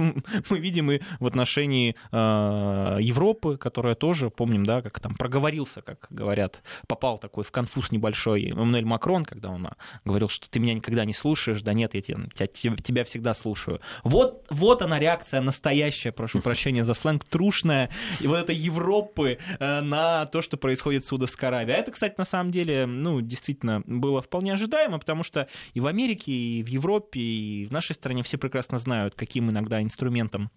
мы 0.49 0.59
видим 0.59 0.91
и 0.91 1.01
в 1.19 1.27
отношении 1.27 1.97
а, 2.13 2.97
Европы, 2.99 3.57
которая 3.57 3.95
тоже, 3.95 4.29
помним, 4.29 4.65
да, 4.65 4.81
как 4.81 5.01
там 5.01 5.15
проговорился, 5.15 5.81
как 5.81 6.07
говорят, 6.09 6.63
попал 6.87 7.17
такой 7.17 7.43
в 7.43 7.51
конфуз 7.51 7.91
небольшой 7.91 8.51
Эммануэль 8.51 8.85
Макрон, 8.85 9.25
когда 9.25 9.49
он 9.49 9.67
говорил, 10.05 10.29
что 10.29 10.49
ты 10.49 10.61
меня 10.61 10.73
никогда 10.73 11.03
не 11.03 11.13
слушаешь, 11.13 11.61
да 11.61 11.73
нет, 11.73 11.95
я 11.95 12.01
тебя, 12.01 12.77
тебя 12.77 13.03
всегда 13.03 13.33
слушаю. 13.33 13.81
Вот, 14.05 14.45
вот 14.49 14.81
она 14.81 14.99
реакция 14.99 15.41
настоящая, 15.41 16.13
прошу 16.13 16.39
прощения 16.39 16.85
за 16.85 16.93
сленг, 16.93 17.25
трушная, 17.25 17.89
и 18.21 18.27
вот 18.27 18.37
это 18.37 18.53
Европа 18.53 18.84
Европы 18.85 19.39
э, 19.59 19.81
на 19.81 20.25
то, 20.27 20.41
что 20.41 20.57
происходит 20.57 21.03
в 21.03 21.07
Саудовской 21.07 21.49
Аравии. 21.49 21.73
А 21.73 21.77
это, 21.77 21.91
кстати, 21.91 22.15
на 22.17 22.25
самом 22.25 22.51
деле, 22.51 22.85
ну, 22.85 23.21
действительно 23.21 23.81
было 23.85 24.21
вполне 24.21 24.53
ожидаемо, 24.53 24.99
потому 24.99 25.23
что 25.23 25.47
и 25.73 25.79
в 25.79 25.87
Америке, 25.87 26.31
и 26.31 26.63
в 26.63 26.67
Европе, 26.67 27.19
и 27.19 27.65
в 27.65 27.71
нашей 27.71 27.93
стране 27.93 28.21
все 28.23 28.37
прекрасно 28.37 28.77
знают, 28.77 29.15
каким 29.15 29.49
иногда 29.49 29.81
инструментом 29.81 30.51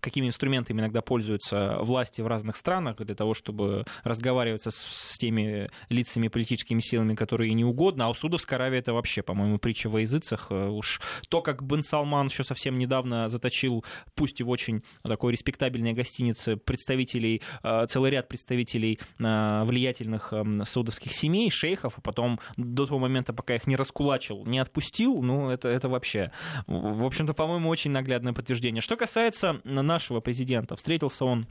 какими 0.00 0.26
инструментами 0.26 0.80
иногда 0.80 1.02
пользуются 1.02 1.78
власти 1.80 2.22
в 2.22 2.26
разных 2.26 2.56
странах 2.56 2.96
для 2.96 3.14
того, 3.14 3.34
чтобы 3.34 3.84
разговаривать 4.04 4.62
с 4.62 5.18
теми 5.18 5.68
лицами, 5.88 6.28
политическими 6.28 6.80
силами, 6.80 7.14
которые 7.14 7.52
не 7.54 7.64
угодно. 7.64 8.06
А 8.06 8.08
у 8.08 8.14
Судовской 8.14 8.56
Аравии 8.56 8.78
это 8.78 8.92
вообще, 8.92 9.22
по-моему, 9.22 9.58
притча 9.58 9.88
во 9.88 10.00
языцах. 10.00 10.46
Э, 10.50 10.68
уж 10.68 11.00
то, 11.28 11.42
как 11.42 11.62
Бен 11.62 11.82
Салман 11.82 12.26
еще 12.26 12.44
совсем 12.44 12.78
недавно 12.78 13.28
заточил, 13.28 13.84
пусть 14.14 14.40
и 14.40 14.44
в 14.44 14.48
очень 14.48 14.82
такой 15.02 15.32
респектабельной 15.32 15.92
гостинице, 15.92 16.56
представителей, 16.56 17.42
э, 17.62 17.86
целый 17.88 18.10
ряд 18.10 18.28
представителей 18.28 18.98
э, 19.18 19.64
влиятельных 19.64 20.32
саудовских 20.64 21.12
семей, 21.12 21.50
шейхов, 21.50 21.94
а 21.96 22.00
потом 22.00 22.40
до 22.56 22.86
того 22.86 22.98
момента, 22.98 23.32
пока 23.32 23.54
их 23.54 23.66
не 23.66 23.76
раскулачил, 23.76 24.44
не 24.46 24.58
отпустил, 24.58 25.22
ну, 25.22 25.50
это, 25.50 25.68
это 25.68 25.88
вообще... 25.88 26.32
В 26.66 27.04
общем-то, 27.04 27.34
по-моему, 27.34 27.69
очень 27.70 27.90
наглядное 27.90 28.32
подтверждение. 28.32 28.82
Что 28.82 28.96
касается 28.96 29.60
нашего 29.64 30.20
президента, 30.20 30.76
встретился 30.76 31.24
он 31.24 31.46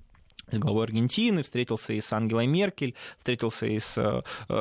с 0.51 0.57
главой 0.57 0.85
Аргентины, 0.85 1.43
встретился 1.43 1.93
и 1.93 2.01
с 2.01 2.11
Ангелой 2.11 2.47
Меркель, 2.47 2.95
встретился 3.17 3.67
и 3.67 3.79
с 3.79 3.97
э, 3.97 4.21
э, 4.47 4.53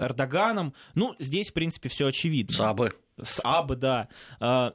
Эрдоганом. 0.00 0.74
Ну, 0.94 1.14
здесь, 1.18 1.50
в 1.50 1.52
принципе, 1.54 1.88
все 1.88 2.06
очевидно. 2.06 2.54
С 2.54 2.60
Абы. 2.60 2.92
С 3.20 3.40
Абы, 3.42 3.76
да. 3.76 4.08
Э, 4.40 4.72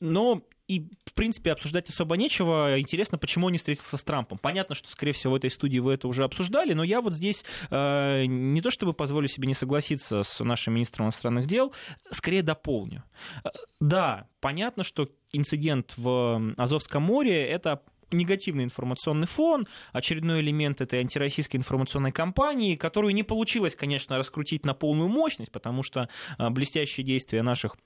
но 0.00 0.42
и, 0.68 0.88
в 1.04 1.14
принципе, 1.14 1.52
обсуждать 1.52 1.88
особо 1.88 2.16
нечего. 2.16 2.78
Интересно, 2.78 3.18
почему 3.18 3.46
он 3.46 3.52
не 3.52 3.58
встретился 3.58 3.96
с 3.96 4.02
Трампом. 4.02 4.38
Понятно, 4.38 4.74
что, 4.74 4.88
скорее 4.88 5.12
всего, 5.12 5.32
в 5.32 5.36
этой 5.36 5.50
студии 5.50 5.78
вы 5.78 5.94
это 5.94 6.08
уже 6.08 6.24
обсуждали, 6.24 6.72
но 6.72 6.84
я 6.84 7.00
вот 7.00 7.12
здесь 7.12 7.44
э, 7.70 8.24
не 8.26 8.60
то 8.60 8.70
чтобы 8.70 8.92
позволю 8.92 9.28
себе 9.28 9.48
не 9.48 9.54
согласиться 9.54 10.22
с 10.22 10.42
нашим 10.42 10.74
министром 10.74 11.06
иностранных 11.06 11.46
дел, 11.46 11.74
скорее 12.10 12.42
дополню. 12.42 13.02
Э, 13.44 13.48
да, 13.80 14.28
понятно, 14.40 14.84
что 14.84 15.08
инцидент 15.32 15.94
в 15.96 16.54
Азовском 16.56 17.02
море— 17.02 17.46
это 17.48 17.82
негативный 18.12 18.64
информационный 18.64 19.26
фон, 19.26 19.66
очередной 19.92 20.40
элемент 20.40 20.80
этой 20.80 21.00
антироссийской 21.00 21.58
информационной 21.58 22.12
кампании, 22.12 22.76
которую 22.76 23.14
не 23.14 23.22
получилось, 23.22 23.74
конечно, 23.74 24.18
раскрутить 24.18 24.64
на 24.64 24.74
полную 24.74 25.08
мощность, 25.08 25.52
потому 25.52 25.82
что 25.82 26.08
э, 26.38 26.50
блестящие 26.50 27.04
действия 27.04 27.42
наших 27.42 27.76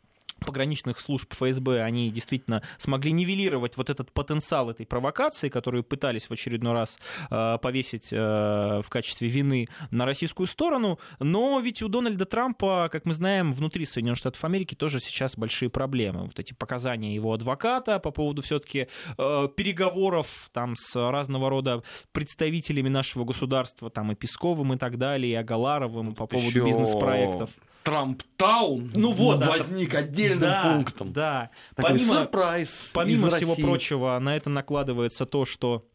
пограничных 0.40 1.00
служб 1.00 1.32
ФСБ, 1.32 1.82
они 1.82 2.10
действительно 2.10 2.62
смогли 2.78 3.12
нивелировать 3.12 3.76
вот 3.76 3.90
этот 3.90 4.12
потенциал 4.12 4.70
этой 4.70 4.86
провокации, 4.86 5.48
которую 5.48 5.82
пытались 5.82 6.26
в 6.26 6.32
очередной 6.32 6.72
раз 6.72 6.98
э, 7.30 7.58
повесить 7.60 8.08
э, 8.12 8.16
в 8.16 8.88
качестве 8.88 9.28
вины 9.28 9.66
на 9.90 10.04
российскую 10.04 10.46
сторону. 10.46 10.98
Но 11.18 11.58
ведь 11.60 11.82
у 11.82 11.88
Дональда 11.88 12.26
Трампа, 12.26 12.88
как 12.92 13.06
мы 13.06 13.14
знаем, 13.14 13.52
внутри 13.52 13.86
Соединенных 13.86 14.18
Штатов 14.18 14.44
Америки 14.44 14.74
тоже 14.74 15.00
сейчас 15.00 15.36
большие 15.36 15.70
проблемы. 15.70 16.26
Вот 16.26 16.38
эти 16.38 16.52
показания 16.52 17.14
его 17.14 17.32
адвоката 17.32 17.98
по 17.98 18.10
поводу 18.10 18.42
все-таки 18.42 18.88
э, 19.18 19.48
переговоров 19.56 20.50
там 20.52 20.74
с 20.76 20.94
разного 21.10 21.50
рода 21.50 21.82
представителями 22.12 22.88
нашего 22.88 23.24
государства, 23.24 23.90
там 23.90 24.12
и 24.12 24.14
Песковым 24.14 24.74
и 24.74 24.76
так 24.76 24.98
далее, 24.98 25.32
и 25.32 25.34
Агаларовым 25.34 26.14
по 26.14 26.26
поводу 26.26 26.64
бизнес-проектов. 26.64 27.50
Трамптаун 27.86 28.90
ну 28.96 29.12
вот, 29.12 29.46
возник 29.46 29.92
да, 29.92 30.00
отдельным 30.00 30.38
да, 30.40 30.62
пунктом. 30.64 31.12
Да. 31.12 31.50
Такой 31.76 31.92
помимо, 31.92 32.14
сюрприз 32.14 32.90
помимо 32.92 33.30
всего 33.30 33.52
России. 33.52 33.62
прочего, 33.62 34.18
на 34.18 34.36
это 34.36 34.50
накладывается 34.50 35.24
то, 35.24 35.44
что 35.44 35.86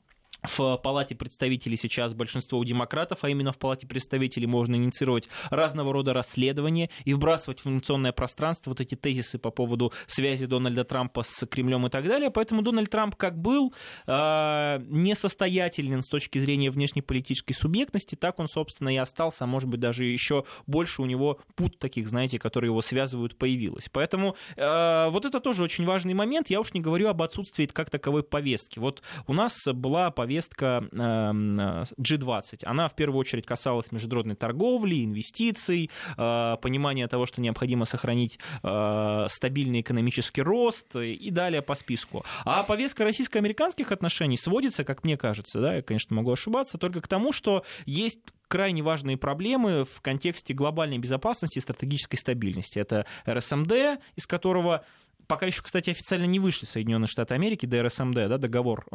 в 0.44 0.78
Палате 0.78 1.16
представителей 1.16 1.78
сейчас 1.78 2.14
большинство 2.14 2.58
у 2.58 2.64
демократов, 2.64 3.20
а 3.24 3.30
именно 3.30 3.52
в 3.52 3.60
Палате 3.60 3.86
представителей 3.86 4.48
можно 4.48 4.76
инициировать 4.76 5.30
разного 5.50 5.94
рода 5.94 6.14
расследования 6.14 6.90
и 7.06 7.14
вбрасывать 7.14 7.60
в 7.60 7.68
информационное 7.68 8.12
пространство 8.12 8.72
вот 8.72 8.82
эти 8.82 8.96
тезисы 8.96 9.38
по 9.38 9.52
поводу 9.52 9.94
связи 10.08 10.46
Дональда 10.46 10.84
Трампа 10.84 11.24
с 11.24 11.46
Кремлем 11.46 11.86
и 11.86 11.90
так 11.90 12.08
далее. 12.08 12.32
Поэтому 12.32 12.64
Дональд 12.64 12.90
Трамп 12.90 13.16
как 13.16 13.38
был 13.38 13.74
э, 14.08 14.80
несостоятелен 14.90 16.02
с 16.02 16.08
точки 16.08 16.40
зрения 16.40 16.72
внешнеполитической 16.72 17.54
субъектности, 17.54 18.16
так 18.16 18.40
он, 18.40 18.48
собственно, 18.48 18.90
и 18.90 18.98
остался, 18.98 19.44
а 19.44 19.48
может 19.48 19.70
быть, 19.70 19.80
даже 19.80 20.06
еще 20.06 20.46
больше 20.66 21.04
у 21.04 21.06
него 21.06 21.40
пут 21.56 21.78
таких, 21.78 22.08
знаете, 22.08 22.40
которые 22.40 22.70
его 22.70 22.82
связывают, 22.82 23.38
появилось. 23.38 23.90
Поэтому 23.92 24.36
э, 24.56 25.10
вот 25.10 25.26
это 25.26 25.40
тоже 25.40 25.64
очень 25.64 25.86
важный 25.86 26.16
момент. 26.16 26.50
Я 26.50 26.60
уж 26.62 26.74
не 26.74 26.82
говорю 26.82 27.10
об 27.10 27.22
отсутствии 27.22 27.68
как 27.68 27.92
таковой 27.92 28.24
повестки. 28.24 28.80
Вот 28.80 29.04
у 29.28 29.34
нас 29.34 29.66
была 29.68 30.10
повестка 30.10 30.31
повестка 30.32 30.88
G20. 30.94 32.64
Она 32.64 32.88
в 32.88 32.96
первую 32.96 33.20
очередь 33.20 33.46
касалась 33.46 33.92
международной 33.92 34.36
торговли, 34.36 35.04
инвестиций, 35.04 35.90
э, 36.18 36.58
понимания 36.62 37.08
того, 37.08 37.26
что 37.26 37.42
необходимо 37.42 37.84
сохранить 37.86 38.40
э, 38.64 39.26
стабильный 39.28 39.82
экономический 39.82 40.42
рост 40.42 40.96
и 40.96 41.30
далее 41.32 41.62
по 41.62 41.76
списку. 41.76 42.24
А 42.46 42.64
повестка 42.64 43.04
российско-американских 43.04 43.92
отношений 43.92 44.38
сводится, 44.38 44.86
как 44.86 45.04
мне 45.04 45.18
кажется, 45.18 45.60
да, 45.60 45.76
я, 45.76 45.82
конечно, 45.82 46.16
могу 46.16 46.32
ошибаться, 46.32 46.78
только 46.78 47.02
к 47.02 47.08
тому, 47.08 47.34
что 47.34 47.66
есть 47.86 48.20
крайне 48.48 48.82
важные 48.84 49.18
проблемы 49.18 49.84
в 49.84 50.02
контексте 50.02 50.54
глобальной 50.54 50.98
безопасности 50.98 51.58
и 51.58 51.62
стратегической 51.62 52.18
стабильности. 52.18 52.80
Это 52.80 53.06
РСМД, 53.28 54.00
из 54.16 54.28
которого 54.28 54.86
пока 55.28 55.46
еще, 55.46 55.62
кстати, 55.62 55.90
официально 55.90 56.26
не 56.26 56.40
вышли 56.40 56.66
Соединенные 56.66 57.08
Штаты 57.08 57.34
Америки, 57.34 57.66
ДРСМД, 57.66 58.16
да, 58.16 58.38
договор 58.38 58.86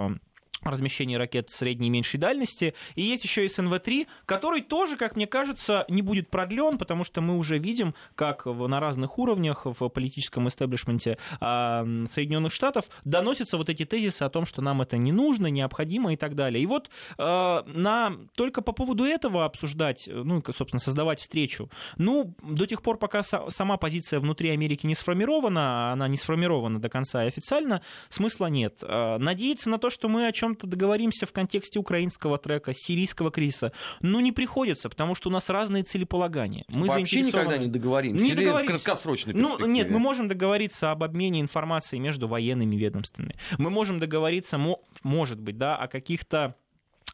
размещения 0.63 1.19
ракет 1.19 1.51
средней 1.51 1.89
и 1.89 1.91
меньшей 1.91 2.19
дальности. 2.19 2.75
И 2.95 3.03
есть 3.03 3.25
еще 3.25 3.45
и 3.45 3.49
СНВ-3, 3.49 4.07
который 4.25 4.63
тоже, 4.63 4.97
как 4.97 5.17
мне 5.17 5.27
кажется, 5.27 5.85
не 5.89 6.03
будет 6.03 6.29
продлен, 6.31 6.79
потому 6.79 7.05
что 7.05 7.21
мы 7.21 7.37
уже 7.37 7.59
видим, 7.59 7.95
как 8.15 8.47
на 8.47 8.81
разных 8.81 9.19
уровнях 9.19 9.67
в 9.67 9.89
политическом 9.89 10.49
истеблишменте 10.49 11.19
а, 11.41 11.87
Соединенных 12.11 12.53
Штатов 12.53 12.87
доносятся 13.05 13.57
вот 13.57 13.69
эти 13.69 13.85
тезисы 13.85 14.23
о 14.23 14.29
том, 14.29 14.47
что 14.47 14.63
нам 14.63 14.83
это 14.83 14.97
не 14.97 15.13
нужно, 15.13 15.49
необходимо 15.49 16.13
и 16.13 16.17
так 16.17 16.35
далее. 16.35 16.63
И 16.63 16.67
вот 16.67 16.91
а, 17.19 17.65
на, 17.67 18.13
только 18.37 18.63
по 18.63 18.73
поводу 18.73 19.05
этого 19.05 19.45
обсуждать, 19.45 20.09
ну, 20.13 20.43
собственно, 20.55 20.81
создавать 20.81 21.21
встречу, 21.21 21.71
ну, 21.97 22.35
до 22.43 22.67
тех 22.67 22.83
пор, 22.83 22.99
пока 22.99 23.23
сама 23.23 23.77
позиция 23.77 24.21
внутри 24.21 24.51
Америки 24.51 24.87
не 24.87 24.95
сформирована, 24.95 25.93
она 25.93 26.09
не 26.09 26.17
сформирована 26.17 26.81
до 26.81 26.89
конца 26.89 27.25
и 27.25 27.29
официально, 27.29 27.83
смысла 28.09 28.47
нет. 28.47 28.79
А, 28.83 29.19
надеяться 29.19 29.71
на 29.71 29.79
то, 29.79 29.91
что 29.91 30.09
мы 30.09 30.27
о 30.27 30.33
чем 30.33 30.46
чем-то 30.47 30.67
договоримся 30.67 31.27
в 31.27 31.33
контексте 31.33 31.79
украинского 31.79 32.39
трека, 32.39 32.73
сирийского 32.75 33.31
кризиса. 33.31 33.73
Ну, 34.01 34.21
не 34.21 34.33
приходится, 34.33 34.89
потому 34.89 35.15
что 35.15 35.29
у 35.29 35.33
нас 35.33 35.49
разные 35.49 35.83
целеполагания. 35.83 36.65
Мы 36.69 36.87
Вообще 36.87 37.23
никогда 37.23 37.59
не 37.59 37.67
договоримся? 37.67 38.25
Не 38.25 38.35
договоримся. 38.35 38.65
в 38.65 38.69
краткосрочной 38.69 39.35
Ну, 39.35 39.67
нет, 39.67 39.91
мы 39.91 39.99
можем 39.99 40.29
договориться 40.29 40.91
об 40.91 41.03
обмене 41.03 41.41
информацией 41.41 42.01
между 42.01 42.29
военными 42.29 42.77
ведомствами. 42.77 43.37
Мы 43.59 43.71
можем 43.71 43.99
договориться, 43.99 44.59
может 45.03 45.41
быть, 45.41 45.59
да, 45.59 45.77
о 45.77 45.89
каких-то 45.89 46.55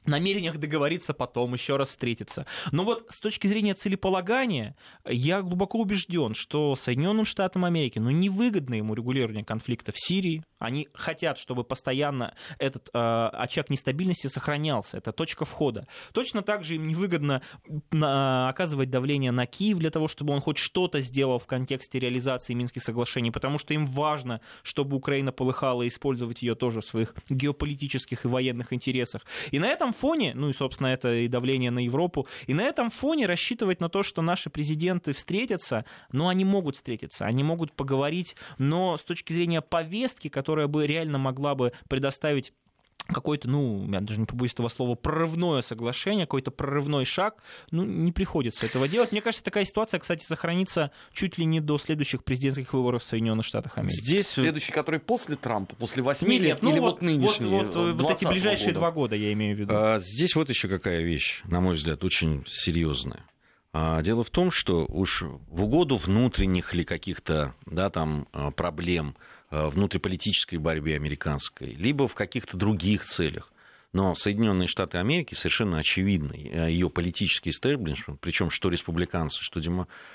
намерениях 0.07 0.59
договориться 0.59 1.15
потом, 1.15 1.53
еще 1.55 1.77
раз 1.77 1.91
встретиться. 1.91 2.47
Но 2.71 2.85
вот 2.85 3.07
с 3.09 3.21
точки 3.21 3.47
зрения 3.47 3.75
целеполагания, 3.75 4.77
я 5.05 5.43
глубоко 5.43 5.79
убежден, 5.79 6.35
что 6.35 6.77
Соединенным 6.77 7.25
Штатам 7.25 7.65
Америки 7.65 7.99
ну, 7.99 8.11
невыгодно 8.11 8.75
ему 8.75 8.95
регулирование 8.95 9.45
конфликта 9.45 9.93
в 9.93 9.97
Сирии. 9.99 10.45
Они 10.59 10.89
хотят, 10.95 11.39
чтобы 11.39 11.65
постоянно 11.65 12.35
этот 12.59 12.89
э, 12.93 12.99
очаг 12.99 13.71
нестабильности 13.71 14.27
сохранялся. 14.29 14.99
Это 14.99 15.13
точка 15.13 15.45
входа. 15.45 15.87
Точно 16.13 16.43
так 16.43 16.65
же 16.65 16.77
им 16.77 16.87
невыгодно 16.87 17.43
на, 17.91 18.49
оказывать 18.49 18.91
давление 18.91 19.33
на 19.33 19.47
Киев 19.47 19.79
для 19.79 19.91
того, 19.91 20.09
чтобы 20.09 20.33
он 20.35 20.41
хоть 20.41 20.59
что-то 20.59 21.01
сделал 21.01 21.39
в 21.39 21.47
контексте 21.47 21.99
реализации 21.99 22.55
Минских 22.55 22.83
соглашений, 22.83 23.31
потому 23.31 23.59
что 23.59 23.75
им 23.75 23.87
важно, 23.87 24.41
чтобы 24.63 24.97
Украина 24.97 25.33
полыхала 25.33 25.83
и 25.83 25.89
использовать 25.89 26.43
ее 26.43 26.55
тоже 26.55 26.81
в 26.81 26.85
своих 26.85 27.15
геополитических 27.29 28.25
и 28.25 28.29
военных 28.29 28.73
интересах. 28.73 29.23
И 29.51 29.59
на 29.59 29.67
этом 29.67 29.92
фоне, 29.93 30.33
ну 30.35 30.49
и, 30.49 30.53
собственно, 30.53 30.89
это 30.89 31.15
и 31.15 31.29
давление 31.29 31.71
на 31.71 31.81
Европу, 31.81 32.27
и 32.47 32.55
на 32.55 32.63
этом 32.63 32.91
фоне 32.91 33.27
рассчитывать 33.27 33.81
на 33.81 33.89
то, 33.89 34.03
что 34.03 34.23
наши 34.23 34.51
президенты 34.51 35.13
встретятся, 35.13 35.85
ну, 36.11 36.29
они 36.29 36.45
могут 36.45 36.77
встретиться, 36.77 37.25
они 37.25 37.43
могут 37.43 37.73
поговорить, 37.73 38.37
но 38.59 38.97
с 38.97 39.03
точки 39.03 39.33
зрения 39.33 39.61
повестки, 39.61 40.29
которая 40.29 40.67
бы 40.67 40.87
реально 40.87 41.19
могла 41.19 41.55
бы 41.55 41.73
предоставить 41.89 42.53
какой-то, 43.09 43.49
ну, 43.49 43.91
я 43.91 44.01
даже 44.01 44.21
не 44.21 44.27
побоюсь 44.27 44.53
этого 44.53 44.69
слова, 44.69 44.95
прорывное 44.95 45.63
соглашение, 45.63 46.27
какой-то 46.27 46.51
прорывной 46.51 47.05
шаг, 47.05 47.43
ну, 47.71 47.85
не 47.85 48.13
приходится 48.13 48.67
этого 48.67 48.89
делать. 48.89 49.13
Мне 49.13 49.21
кажется, 49.21 49.45
такая 49.45 49.65
ситуация, 49.65 50.01
кстати, 50.01 50.25
сохранится 50.25 50.91
чуть 51.13 51.39
ли 51.39 51.45
не 51.45 51.61
до 51.61 51.79
следующих 51.79 52.25
президентских 52.25 52.73
выборов 52.73 53.03
в 53.03 53.07
Соединенных 53.07 53.45
Штатах 53.45 53.79
Америки. 53.79 53.95
Здесь... 53.95 54.29
Следующий, 54.29 54.73
который 54.73 55.01
после 55.01 55.37
Трампа, 55.37 55.77
после 55.77 56.03
8 56.03 56.27
Нет, 56.29 56.43
лет, 56.43 56.63
ну, 56.63 56.71
или 56.71 56.79
вот, 56.79 56.93
вот 56.93 57.03
нынешний? 57.03 57.51
Вот, 57.51 57.75
вот, 57.75 58.01
вот 58.01 58.11
эти 58.11 58.25
ближайшие 58.25 58.69
года. 58.69 58.79
два 58.79 58.93
года, 58.93 59.17
я 59.17 59.33
имею 59.33 59.57
в 59.57 59.59
виду. 59.59 59.75
А, 59.75 59.99
здесь 59.99 60.35
вот 60.35 60.49
еще 60.49 60.69
какая 60.69 61.03
вещь, 61.03 61.43
на 61.45 61.61
мой 61.61 61.75
взгляд, 61.75 62.05
очень 62.05 62.45
серьезная. 62.47 63.25
А, 63.75 64.03
дело 64.03 64.23
в 64.23 64.31
том, 64.31 64.51
что 64.51 64.85
уж 64.87 65.23
в 65.23 65.63
угоду 65.63 65.97
внутренних 65.97 66.75
ли 66.75 66.85
каких-то 66.85 67.55
да, 67.65 67.89
там, 67.89 68.29
а, 68.33 68.51
проблем 68.51 69.17
внутриполитической 69.53 70.57
борьбе 70.57 70.97
американской, 70.97 71.69
либо 71.75 72.09
в 72.09 72.15
каких-то 72.15 72.57
других 72.57 73.05
целях. 73.05 73.53
Но 73.93 74.15
Соединенные 74.15 74.69
Штаты 74.69 74.97
Америки 74.97 75.35
совершенно 75.35 75.79
очевидно, 75.79 76.33
э, 76.33 76.71
ее 76.71 76.89
политический 76.89 77.51
истеблишмент, 77.51 78.21
причем 78.21 78.49
что 78.49 78.71
республиканцы, 78.71 79.43
что 79.43 79.61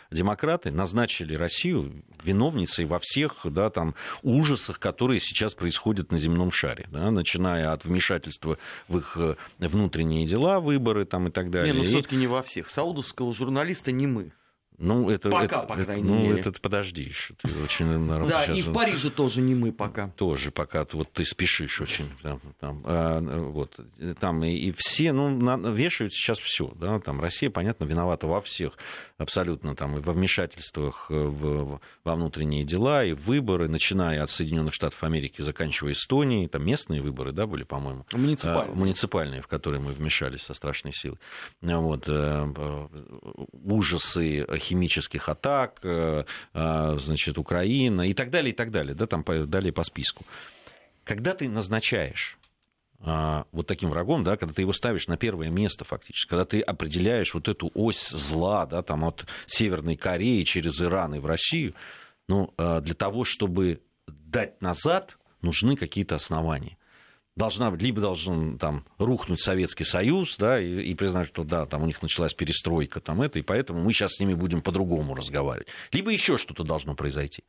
демократы, 0.10 0.72
назначили 0.72 1.36
Россию 1.36 2.04
виновницей 2.24 2.86
во 2.86 3.00
всех 3.00 3.46
да, 3.46 3.70
там, 3.70 3.94
ужасах, 4.24 4.80
которые 4.80 5.20
сейчас 5.20 5.54
происходят 5.54 6.12
на 6.12 6.18
земном 6.18 6.52
шаре, 6.52 6.88
да, 6.92 7.12
начиная 7.12 7.72
от 7.72 7.86
вмешательства 7.86 8.58
в 8.88 8.98
их 8.98 9.16
э, 9.18 9.36
внутренние 9.60 10.26
дела, 10.26 10.60
выборы 10.60 11.06
там, 11.06 11.28
и 11.28 11.32
так 11.32 11.52
далее. 11.52 11.72
Не, 11.72 11.80
ну 11.80 11.86
все-таки 11.86 12.16
не 12.16 12.26
во 12.26 12.42
всех. 12.42 12.70
Саудовского 12.70 13.32
журналиста 13.32 13.92
не 13.92 14.08
мы. 14.08 14.32
Ну, 14.80 15.10
это, 15.10 15.32
Пока, 15.32 15.46
это, 15.46 15.60
по 15.62 15.76
крайней 15.76 16.04
ну, 16.04 16.20
мере. 16.22 16.40
это 16.42 16.52
подожди 16.52 17.02
еще. 17.02 17.34
Ты 17.42 17.50
очень, 17.64 17.86
наверное, 17.88 18.30
Да, 18.30 18.46
сейчас 18.46 18.60
и 18.60 18.62
в 18.62 18.74
Париже 18.74 19.10
тоже 19.10 19.42
не 19.42 19.56
мы 19.56 19.72
пока. 19.72 20.10
тоже 20.10 20.52
пока 20.52 20.86
вот 20.94 21.12
ты 21.12 21.26
спешишь 21.26 21.82
очень 21.82 22.06
там, 22.22 22.40
там, 22.60 22.82
а, 22.86 23.20
вот 23.20 23.76
там 24.20 24.44
и, 24.44 24.52
и 24.54 24.72
все 24.78 25.12
ну 25.14 25.30
на- 25.30 25.58
вешают 25.72 26.14
сейчас 26.14 26.38
все 26.40 26.72
да 26.76 27.00
там 27.00 27.20
Россия 27.20 27.50
понятно 27.50 27.86
виновата 27.86 28.28
во 28.28 28.40
всех 28.42 28.74
абсолютно 29.18 29.76
там 29.76 29.98
и 29.98 30.00
во 30.00 30.14
вмешательствах 30.14 31.08
э, 31.10 31.14
в, 31.16 31.82
во 32.04 32.16
внутренние 32.16 32.64
дела 32.64 33.04
и 33.04 33.14
выборы 33.14 33.68
начиная 33.68 34.22
от 34.22 34.30
Соединенных 34.30 34.76
Штатов 34.76 35.04
Америки 35.04 35.42
заканчивая 35.42 35.94
Эстонией 35.94 36.48
там 36.48 36.64
местные 36.64 37.02
выборы 37.02 37.32
да 37.32 37.48
были 37.48 37.64
по-моему 37.64 38.06
Муниципальные. 38.14 38.74
а, 38.74 38.76
муниципальные, 38.76 39.42
в 39.42 39.48
которые 39.48 39.82
мы 39.82 39.92
вмешались 39.94 40.42
со 40.44 40.54
страшной 40.54 40.94
силой. 40.94 41.18
Вот, 41.62 42.04
э, 42.08 42.48
ужасы 43.64 44.46
химических 44.68 45.30
атак, 45.30 45.80
э, 45.84 46.24
э, 46.54 46.98
значит, 47.00 47.38
Украина 47.38 48.08
и 48.08 48.14
так 48.14 48.30
далее, 48.30 48.52
и 48.52 48.56
так 48.56 48.72
далее, 48.72 48.96
да, 48.96 49.08
там 49.08 49.24
далее 49.24 49.72
по 49.72 49.84
списку. 49.84 50.26
Когда 51.04 51.34
ты 51.34 51.50
назначаешь 51.50 52.38
а, 53.00 53.46
вот 53.52 53.68
таким 53.68 53.90
врагом, 53.92 54.24
да, 54.24 54.38
когда 54.38 54.54
ты 54.54 54.64
его 54.64 54.74
ставишь 54.74 55.08
на 55.08 55.18
первое 55.18 55.50
место 55.50 55.86
фактически, 55.86 56.30
когда 56.30 56.46
ты 56.46 56.62
определяешь 56.62 57.34
вот 57.34 57.48
эту 57.48 57.72
ось 57.76 58.10
зла, 58.10 58.66
да, 58.66 58.82
там 58.82 59.04
от 59.04 59.26
Северной 59.46 59.96
Кореи 59.96 60.44
через 60.44 60.82
Иран 60.82 61.16
и 61.16 61.20
в 61.20 61.26
Россию, 61.26 61.76
ну, 62.28 62.54
а, 62.58 62.82
для 62.82 62.96
того, 62.96 63.24
чтобы 63.24 63.82
дать 64.08 64.62
назад, 64.62 65.18
нужны 65.42 65.76
какие-то 65.76 66.16
основания 66.16 66.78
должна 67.38 67.74
либо 67.76 68.02
должен 68.02 68.58
там 68.58 68.84
рухнуть 68.98 69.42
Советский 69.42 69.84
Союз, 69.84 70.36
да, 70.38 70.60
и, 70.60 70.82
и 70.82 70.96
признать, 70.96 71.28
что 71.28 71.44
да, 71.44 71.66
там 71.66 71.84
у 71.84 71.86
них 71.86 72.02
началась 72.02 72.34
перестройка, 72.34 73.00
там 73.00 73.22
это, 73.22 73.40
и 73.40 73.44
поэтому 73.44 73.82
мы 73.82 73.94
сейчас 73.94 74.16
с 74.16 74.20
ними 74.20 74.34
будем 74.34 74.62
по-другому 74.62 75.16
разговаривать. 75.16 75.68
Либо 75.92 76.12
еще 76.12 76.38
что-то 76.38 76.64
должно 76.64 76.96
произойти. 76.96 77.44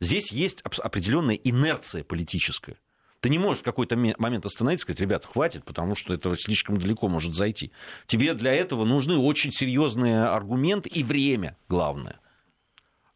Здесь 0.00 0.32
есть 0.32 0.62
определенная 0.62 1.36
инерция 1.36 2.02
политическая. 2.02 2.76
Ты 3.20 3.30
не 3.30 3.38
можешь 3.38 3.60
в 3.60 3.64
какой-то 3.64 3.96
ме- 3.96 4.14
момент 4.18 4.44
остановиться 4.44 4.82
и 4.82 4.86
сказать, 4.86 5.00
ребята, 5.00 5.28
хватит, 5.28 5.64
потому 5.64 5.96
что 5.96 6.12
это 6.12 6.34
слишком 6.36 6.78
далеко 6.78 7.08
может 7.08 7.34
зайти. 7.34 7.72
Тебе 8.06 8.34
для 8.34 8.52
этого 8.52 8.84
нужны 8.84 9.16
очень 9.16 9.52
серьезные 9.52 10.24
аргументы 10.24 10.88
и 10.88 11.02
время, 11.02 11.56
главное. 11.68 12.20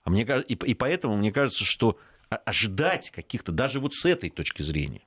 А 0.02 0.10
мне, 0.10 0.22
и, 0.22 0.54
и 0.54 0.74
поэтому 0.74 1.16
мне 1.16 1.32
кажется, 1.32 1.64
что 1.64 1.98
ожидать 2.30 3.10
каких-то, 3.10 3.52
даже 3.52 3.78
вот 3.80 3.94
с 3.94 4.04
этой 4.06 4.30
точки 4.30 4.62
зрения, 4.62 5.02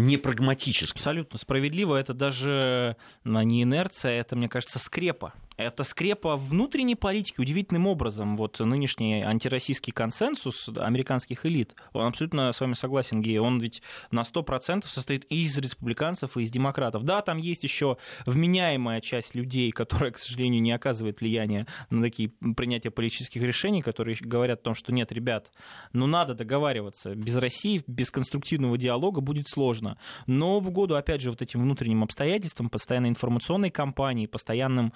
не 0.00 0.16
прагматически. 0.16 0.96
Абсолютно 0.98 1.38
справедливо. 1.38 1.96
Это 1.96 2.14
даже 2.14 2.96
а, 3.24 3.44
не 3.44 3.62
инерция, 3.62 4.20
это, 4.20 4.36
мне 4.36 4.48
кажется, 4.48 4.78
скрепа. 4.78 5.32
Это 5.60 5.84
скрепа 5.84 6.36
внутренней 6.36 6.94
политики 6.94 7.38
удивительным 7.38 7.86
образом. 7.86 8.38
Вот 8.38 8.58
нынешний 8.60 9.22
антироссийский 9.22 9.92
консенсус 9.92 10.70
американских 10.74 11.44
элит, 11.44 11.74
он 11.92 12.06
абсолютно 12.06 12.50
с 12.50 12.60
вами 12.60 12.72
согласен, 12.72 13.20
Гея, 13.20 13.42
он 13.42 13.58
ведь 13.58 13.82
на 14.10 14.22
100% 14.22 14.86
состоит 14.86 15.26
из 15.26 15.58
республиканцев, 15.58 16.38
и 16.38 16.42
из 16.42 16.50
демократов. 16.50 17.02
Да, 17.04 17.20
там 17.20 17.36
есть 17.36 17.62
еще 17.62 17.98
вменяемая 18.24 19.02
часть 19.02 19.34
людей, 19.34 19.70
которая, 19.70 20.12
к 20.12 20.18
сожалению, 20.18 20.62
не 20.62 20.72
оказывает 20.72 21.20
влияния 21.20 21.66
на 21.90 22.00
такие 22.00 22.30
принятия 22.56 22.90
политических 22.90 23.42
решений, 23.42 23.82
которые 23.82 24.16
говорят 24.18 24.60
о 24.60 24.62
том, 24.62 24.74
что 24.74 24.94
нет, 24.94 25.12
ребят, 25.12 25.52
ну 25.92 26.06
надо 26.06 26.34
договариваться. 26.34 27.14
Без 27.14 27.36
России, 27.36 27.82
без 27.86 28.10
конструктивного 28.10 28.78
диалога 28.78 29.20
будет 29.20 29.48
сложно. 29.48 29.98
Но 30.26 30.58
в 30.58 30.70
году, 30.70 30.94
опять 30.94 31.20
же, 31.20 31.28
вот 31.28 31.42
этим 31.42 31.60
внутренним 31.60 32.02
обстоятельствам, 32.02 32.70
постоянной 32.70 33.10
информационной 33.10 33.70
кампании, 33.70 34.24
постоянным 34.24 34.94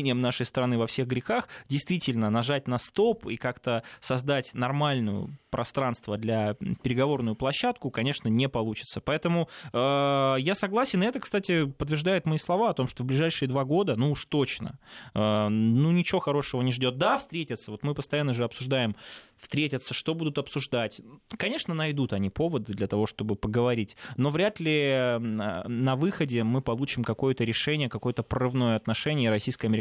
обвинением 0.00 0.20
нашей 0.20 0.46
страны 0.46 0.78
во 0.78 0.86
всех 0.86 1.06
грехах, 1.06 1.48
действительно 1.68 2.30
нажать 2.30 2.68
на 2.68 2.78
стоп 2.78 3.26
и 3.26 3.36
как-то 3.36 3.82
создать 4.00 4.54
нормальную 4.54 5.36
пространство 5.50 6.16
для 6.16 6.54
переговорную 6.82 7.36
площадку, 7.36 7.90
конечно, 7.90 8.28
не 8.28 8.48
получится. 8.48 9.00
Поэтому 9.00 9.48
э, 9.72 10.36
я 10.38 10.54
согласен, 10.54 11.02
и 11.02 11.06
это, 11.06 11.20
кстати, 11.20 11.66
подтверждает 11.66 12.24
мои 12.24 12.38
слова 12.38 12.70
о 12.70 12.74
том, 12.74 12.86
что 12.86 13.02
в 13.02 13.06
ближайшие 13.06 13.48
два 13.48 13.64
года, 13.64 13.96
ну 13.96 14.12
уж 14.12 14.24
точно, 14.24 14.78
э, 15.14 15.48
ну 15.48 15.90
ничего 15.90 16.20
хорошего 16.20 16.62
не 16.62 16.72
ждет. 16.72 16.96
Да, 16.96 17.18
встретятся, 17.18 17.72
вот 17.72 17.82
мы 17.82 17.94
постоянно 17.94 18.32
же 18.32 18.44
обсуждаем, 18.44 18.96
встретятся, 19.36 19.92
что 19.92 20.14
будут 20.14 20.38
обсуждать. 20.38 21.00
Конечно, 21.36 21.74
найдут 21.74 22.12
они 22.12 22.30
поводы 22.30 22.72
для 22.72 22.86
того, 22.86 23.06
чтобы 23.06 23.34
поговорить, 23.34 23.96
но 24.16 24.30
вряд 24.30 24.60
ли 24.60 24.76
э, 24.76 25.18
на 25.18 25.96
выходе 25.96 26.44
мы 26.44 26.62
получим 26.62 27.02
какое-то 27.04 27.44
решение, 27.44 27.88
какое-то 27.88 28.22
прорывное 28.22 28.76
отношение 28.76 29.30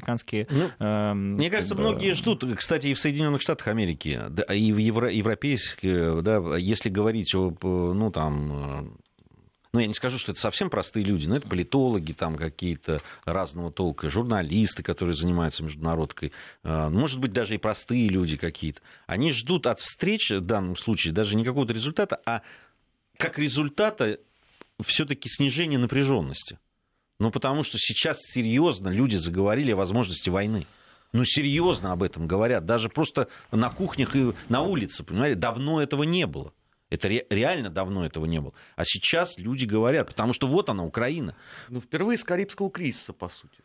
российско-американские. 0.10 0.48
Ну, 0.50 0.70
э, 0.80 1.14
Мне 1.14 1.50
кажется, 1.50 1.76
бы, 1.76 1.82
многие 1.82 2.14
ждут, 2.14 2.44
кстати, 2.56 2.88
и 2.88 2.94
в 2.94 3.00
Соединенных 3.00 3.42
Штатах 3.42 3.68
Америки, 3.68 4.20
да, 4.30 4.44
и 4.54 4.72
в 4.72 4.78
евро- 4.78 5.12
европейских, 5.12 6.24
да, 6.24 6.58
если 6.58 6.90
говорить 6.90 7.34
об, 7.36 7.64
ну, 7.64 8.12
там, 8.12 8.52
э, 8.52 8.90
ну, 9.72 9.80
я 9.80 9.88
не 9.88 9.94
скажу, 9.94 10.18
что 10.18 10.32
это 10.32 10.42
совсем 10.42 10.70
простые 10.70 11.06
люди, 11.06 11.28
но 11.28 11.36
это 11.36 11.48
политологи 11.48 12.14
там 12.14 12.36
какие-то 12.38 13.02
разного 13.26 13.72
толка, 13.72 14.10
журналисты, 14.10 14.82
которые 14.82 15.14
занимаются 15.14 15.64
международкой, 15.64 16.32
э, 16.64 16.90
может 16.90 17.20
быть, 17.20 17.34
даже 17.34 17.56
и 17.56 17.58
простые 17.58 18.10
люди 18.10 18.36
какие-то. 18.38 18.82
Они 19.06 19.32
ждут 19.32 19.68
от 19.68 19.80
встречи 19.80 20.34
в 20.34 20.42
данном 20.42 20.76
случае 20.76 21.14
даже 21.14 21.36
не 21.36 21.44
какого-то 21.44 21.74
результата, 21.74 22.20
а 22.26 22.42
как 23.18 23.38
результата 23.38 24.18
все-таки 24.82 25.28
снижение 25.30 25.78
напряженности. 25.78 26.58
Ну, 27.20 27.32
потому 27.32 27.64
что 27.64 27.78
сейчас 27.78 28.18
серьезно 28.22 28.88
люди 28.90 29.18
заговорили 29.18 29.72
о 29.72 29.76
возможности 29.76 30.30
войны. 30.30 30.66
Ну, 31.12 31.24
серьезно 31.26 31.92
об 31.92 32.04
этом 32.04 32.28
говорят. 32.28 32.66
Даже 32.66 32.88
просто 32.90 33.28
на 33.52 33.70
кухнях 33.70 34.16
и 34.16 34.34
на 34.48 34.62
улице, 34.62 35.04
понимаете, 35.04 35.38
давно 35.40 35.82
этого 35.82 36.04
не 36.04 36.26
было. 36.28 36.54
Это 36.90 37.08
ре- 37.08 37.26
реально 37.30 37.70
давно 37.70 38.06
этого 38.06 38.26
не 38.26 38.40
было. 38.40 38.54
А 38.76 38.84
сейчас 38.86 39.38
люди 39.38 39.66
говорят, 39.66 40.08
потому 40.08 40.34
что 40.34 40.48
вот 40.48 40.70
она, 40.70 40.84
Украина. 40.86 41.36
Ну, 41.68 41.82
впервые 41.82 42.18
с 42.18 42.24
Карибского 42.24 42.70
кризиса, 42.72 43.14
по 43.14 43.30
сути. 43.30 43.60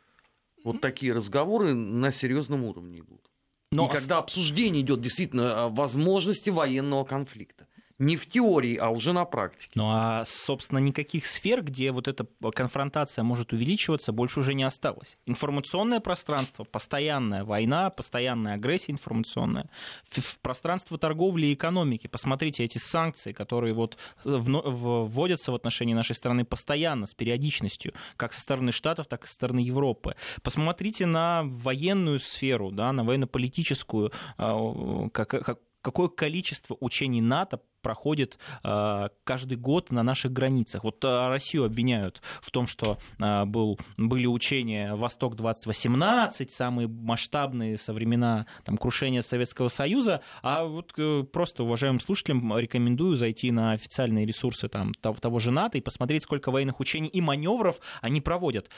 Вот 0.65 0.81
такие 0.81 1.13
разговоры 1.13 1.75
на 1.75 2.13
серьезном 2.13 2.65
уровне 2.65 3.01
идут. 3.01 3.31
Но 3.71 3.87
И 3.87 3.91
когда 3.91 4.19
обсуждение 4.19 4.83
идет 4.83 5.01
действительно 5.01 5.65
о 5.65 5.69
возможности 5.69 6.51
военного 6.51 7.05
конфликта. 7.05 7.67
Не 7.99 8.17
в 8.17 8.27
теории, 8.29 8.77
а 8.77 8.89
уже 8.91 9.13
на 9.13 9.25
практике. 9.25 9.71
Ну 9.75 9.85
а, 9.89 10.25
собственно, 10.27 10.81
никаких 10.81 11.27
сфер, 11.27 11.63
где 11.63 11.93
вот 11.93 12.09
эта 12.09 12.27
конфронтация 12.53 13.23
может 13.23 13.53
увеличиваться, 13.53 14.11
больше 14.13 14.41
уже 14.41 14.55
не 14.55 14.65
осталось. 14.65 15.17
Информационное 15.27 16.01
пространство, 16.01 16.65
постоянная 16.65 17.45
война, 17.45 17.91
постоянная 17.91 18.55
агрессия 18.55 18.91
информационная, 18.91 19.71
в, 20.09 20.39
пространство 20.41 20.99
торговли 20.99 21.47
и 21.47 21.55
экономики. 21.55 22.09
Посмотрите 22.09 22.65
эти 22.65 22.79
санкции, 22.79 23.33
которые 23.33 23.75
вот 23.75 23.97
в- 24.25 25.05
вводятся 25.07 25.53
в 25.53 25.55
отношении 25.55 25.95
нашей 25.95 26.17
страны 26.17 26.45
постоянно, 26.45 27.07
с 27.07 27.15
периодичностью, 27.15 27.95
как 28.17 28.33
со 28.33 28.41
стороны 28.41 28.73
Штатов, 28.73 29.07
так 29.07 29.25
и 29.25 29.29
со 29.29 29.35
стороны 29.35 29.61
Европы. 29.61 30.17
Посмотрите 30.43 31.07
на 31.07 31.43
военную 31.45 32.19
сферу, 32.19 32.73
да, 32.73 32.93
на 32.93 33.05
военно-политическую, 33.05 34.11
а, 34.37 35.09
как, 35.11 35.29
как- 35.29 35.59
какое 35.85 36.09
количество 36.09 36.77
учений 36.81 37.21
НАТО 37.21 37.61
проходит 37.83 38.39
э, 38.65 39.09
каждый 39.25 39.59
год 39.59 39.93
на 39.93 40.03
наших 40.03 40.33
границах. 40.33 40.83
Вот 40.83 41.05
э, 41.05 41.29
Россию 41.29 41.67
обвиняют 41.67 42.23
в 42.41 42.51
том, 42.51 42.67
что 42.67 42.99
э, 43.23 43.45
был, 43.45 43.79
были 43.99 44.27
учения 44.27 44.95
«Восток-2018», 44.95 46.49
самые 46.49 46.89
масштабные 46.89 47.77
со 47.77 47.93
времена 47.93 48.47
там, 48.65 48.79
крушения 48.79 49.21
Советского 49.21 49.69
Союза, 49.69 50.23
а 50.43 50.65
вот 50.65 50.95
э, 50.97 51.25
просто 51.31 51.63
уважаемым 51.63 52.01
слушателям 52.01 52.59
рекомендую 52.59 53.17
зайти 53.17 53.51
на 53.53 53.73
официальные 53.73 54.25
ресурсы 54.25 54.69
там, 54.69 54.95
того, 54.95 55.17
того 55.21 55.39
же 55.39 55.51
НАТО 55.51 55.77
и 55.77 55.83
посмотреть, 55.83 56.23
сколько 56.23 56.51
военных 56.51 56.81
учений 56.81 57.09
и 57.09 57.21
маневров 57.21 57.81
они 58.01 58.23
проводят. 58.23 58.71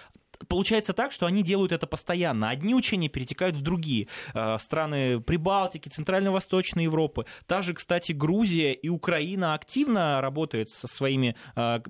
Получается 0.49 0.93
так, 0.93 1.13
что 1.13 1.27
они 1.27 1.43
делают 1.43 1.73
это 1.73 1.87
постоянно. 1.87 2.51
Одни 2.51 2.75
учения 2.75 3.09
перетекают 3.09 3.57
в 3.57 3.63
другие. 3.63 4.09
Э, 4.35 4.59
Страны 4.59 5.21
Прибалтики, 5.21 5.89
Центрально-Восточной 5.89 6.85
Европы. 6.85 7.27
Та 7.47 7.63
же, 7.63 7.75
кстати, 7.75 8.13
Грузия 8.13 8.73
и 8.73 8.89
Украина 8.89 9.55
активно 9.55 10.21
работает 10.21 10.69
со 10.71 10.87
своими 10.89 11.37
э, 11.55 11.81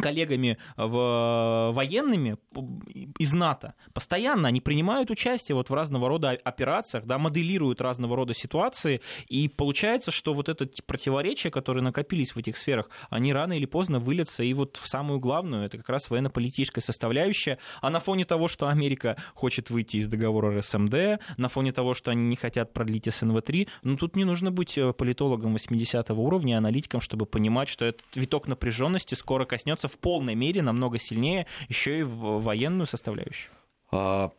коллегами 0.00 0.58
в 0.76 1.72
военными 1.74 2.36
из 3.18 3.32
НАТО. 3.32 3.74
Постоянно 3.92 4.48
они 4.48 4.60
принимают 4.60 5.10
участие 5.10 5.54
вот 5.54 5.70
в 5.70 5.74
разного 5.74 6.08
рода 6.08 6.30
операциях, 6.30 7.04
да, 7.04 7.18
моделируют 7.18 7.80
разного 7.80 8.16
рода 8.16 8.34
ситуации, 8.34 9.00
и 9.28 9.48
получается, 9.48 10.10
что 10.10 10.34
вот 10.34 10.48
это 10.48 10.68
противоречия, 10.86 11.50
которые 11.50 11.82
накопились 11.82 12.34
в 12.34 12.38
этих 12.38 12.56
сферах, 12.56 12.88
они 13.10 13.32
рано 13.32 13.52
или 13.52 13.66
поздно 13.66 13.98
выльются 13.98 14.42
и 14.42 14.54
вот 14.54 14.76
в 14.76 14.88
самую 14.88 15.20
главную, 15.20 15.64
это 15.64 15.76
как 15.78 15.88
раз 15.88 16.08
военно-политическая 16.08 16.80
составляющая, 16.80 17.58
а 17.80 17.90
на 17.90 18.00
фоне 18.00 18.24
того, 18.24 18.48
что 18.48 18.68
Америка 18.68 19.16
хочет 19.34 19.70
выйти 19.70 19.98
из 19.98 20.08
договора 20.08 20.58
РСМД, 20.58 21.20
на 21.36 21.48
фоне 21.48 21.72
того, 21.72 21.94
что 21.94 22.10
они 22.10 22.24
не 22.24 22.36
хотят 22.36 22.72
продлить 22.72 23.08
СНВ-3, 23.08 23.68
ну 23.82 23.96
тут 23.96 24.16
не 24.16 24.24
нужно 24.24 24.50
быть 24.50 24.78
политологом 24.96 25.52
80 25.52 26.10
уровня, 26.10 26.58
аналитиком, 26.58 27.00
чтобы 27.00 27.26
понимать, 27.26 27.68
что 27.68 27.84
этот 27.84 28.02
виток 28.14 28.48
напряженности 28.48 29.14
скоро 29.14 29.44
коснется 29.44 29.81
в 29.88 29.98
полной 29.98 30.34
мере, 30.34 30.62
намного 30.62 30.98
сильнее, 30.98 31.46
еще 31.68 32.00
и 32.00 32.02
в 32.02 32.40
военную 32.40 32.86
составляющую. 32.86 33.50
А, 33.90 34.32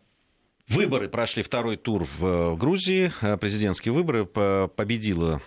Выборы 0.69 1.09
прошли 1.09 1.43
второй 1.43 1.75
тур 1.75 2.07
в 2.17 2.55
Грузии, 2.55 3.11
президентские 3.37 3.93
выборы. 3.93 4.25
Победила 4.25 5.41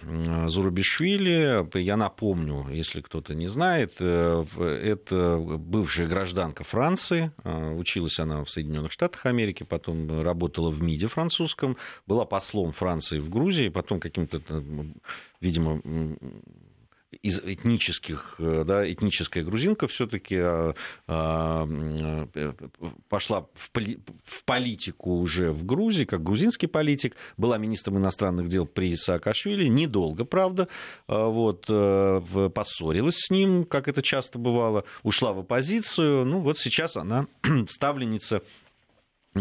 Зурабишвили. 0.47 1.67
Я 1.79 1.97
напомню, 1.97 2.69
если 2.71 3.01
кто-то 3.01 3.35
не 3.35 3.47
знает, 3.49 3.99
это 4.01 5.39
бывшая 5.39 6.07
гражданка 6.07 6.65
Франции. 6.65 7.33
Училась 7.45 8.19
она 8.19 8.45
в 8.45 8.51
Соединенных 8.51 8.93
Штатах 8.93 9.25
Америки, 9.25 9.63
потом 9.63 10.23
работала 10.23 10.71
в 10.71 10.83
МИДе 10.83 11.07
французском, 11.07 11.79
была 12.07 12.27
послом 12.27 12.73
Франции 12.73 13.19
в 13.19 13.31
Грузии, 13.31 13.71
потом 13.71 14.01
каким-то, 14.01 14.43
видимо, 15.41 15.81
из 17.23 17.41
этнических, 17.41 18.35
э, 18.39 18.65
да, 18.67 18.91
этническая 18.91 19.45
грузинка 19.45 19.87
все-таки 19.87 20.37
а, 20.39 20.75
а, 21.07 21.69
э, 22.35 22.53
пошла 23.09 23.47
в, 23.55 23.71
поли, 23.71 24.01
в 24.25 24.45
политику 24.45 25.19
уже 25.19 25.53
в 25.53 25.65
Грузии, 25.65 26.05
как 26.05 26.23
грузинский 26.23 26.67
политик, 26.67 27.17
была 27.37 27.59
министром 27.59 27.99
иностранных 27.99 28.49
дел 28.49 28.67
при 28.67 28.97
Саакашвили, 28.97 29.67
недолго, 29.67 30.25
правда, 30.25 30.69
а, 31.07 31.27
вот, 31.29 31.67
э, 31.69 32.51
поссорилась 32.55 33.17
с 33.19 33.31
ним, 33.31 33.65
как 33.65 33.89
это 33.89 34.03
часто 34.03 34.39
бывало, 34.39 34.85
ушла 35.03 35.33
в 35.33 35.41
оппозицию, 35.41 36.25
ну 36.25 36.41
вот 36.41 36.59
сейчас 36.59 36.97
она 36.97 37.27
ставленница 37.69 38.43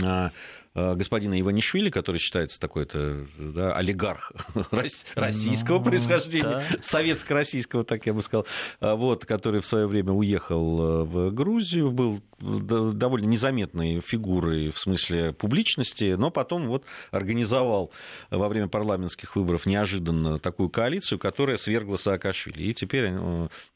Э, 0.04 0.30
господина 0.75 1.39
Иванишвили, 1.39 1.89
который 1.89 2.17
считается 2.17 2.59
такой-то 2.59 3.25
да, 3.38 3.73
олигарх 3.75 4.33
российского 5.15 5.79
ну, 5.79 5.85
происхождения, 5.85 6.43
да. 6.43 6.63
советско-российского, 6.81 7.83
так 7.85 8.05
я 8.05 8.13
бы 8.13 8.21
сказал, 8.21 8.45
э, 8.81 8.93
вот, 8.93 9.25
который 9.25 9.61
в 9.61 9.65
свое 9.65 9.88
время 9.88 10.11
уехал 10.11 10.81
э, 10.81 11.03
в 11.05 11.31
Грузию, 11.31 11.91
был 11.91 12.21
довольно 12.39 13.27
незаметной 13.27 14.01
фигурой 14.01 14.69
в 14.69 14.77
смысле 14.77 15.31
публичности, 15.31 16.15
но 16.17 16.29
потом 16.31 16.67
вот 16.67 16.83
организовал 17.11 17.91
во 18.29 18.49
время 18.49 18.67
парламентских 18.67 19.38
выборов 19.38 19.65
неожиданно 19.65 20.38
такую 20.39 20.69
коалицию, 20.69 21.17
которая 21.17 21.55
свергла 21.55 21.95
Саакашвили. 21.95 22.63
И 22.63 22.73
теперь 22.73 23.13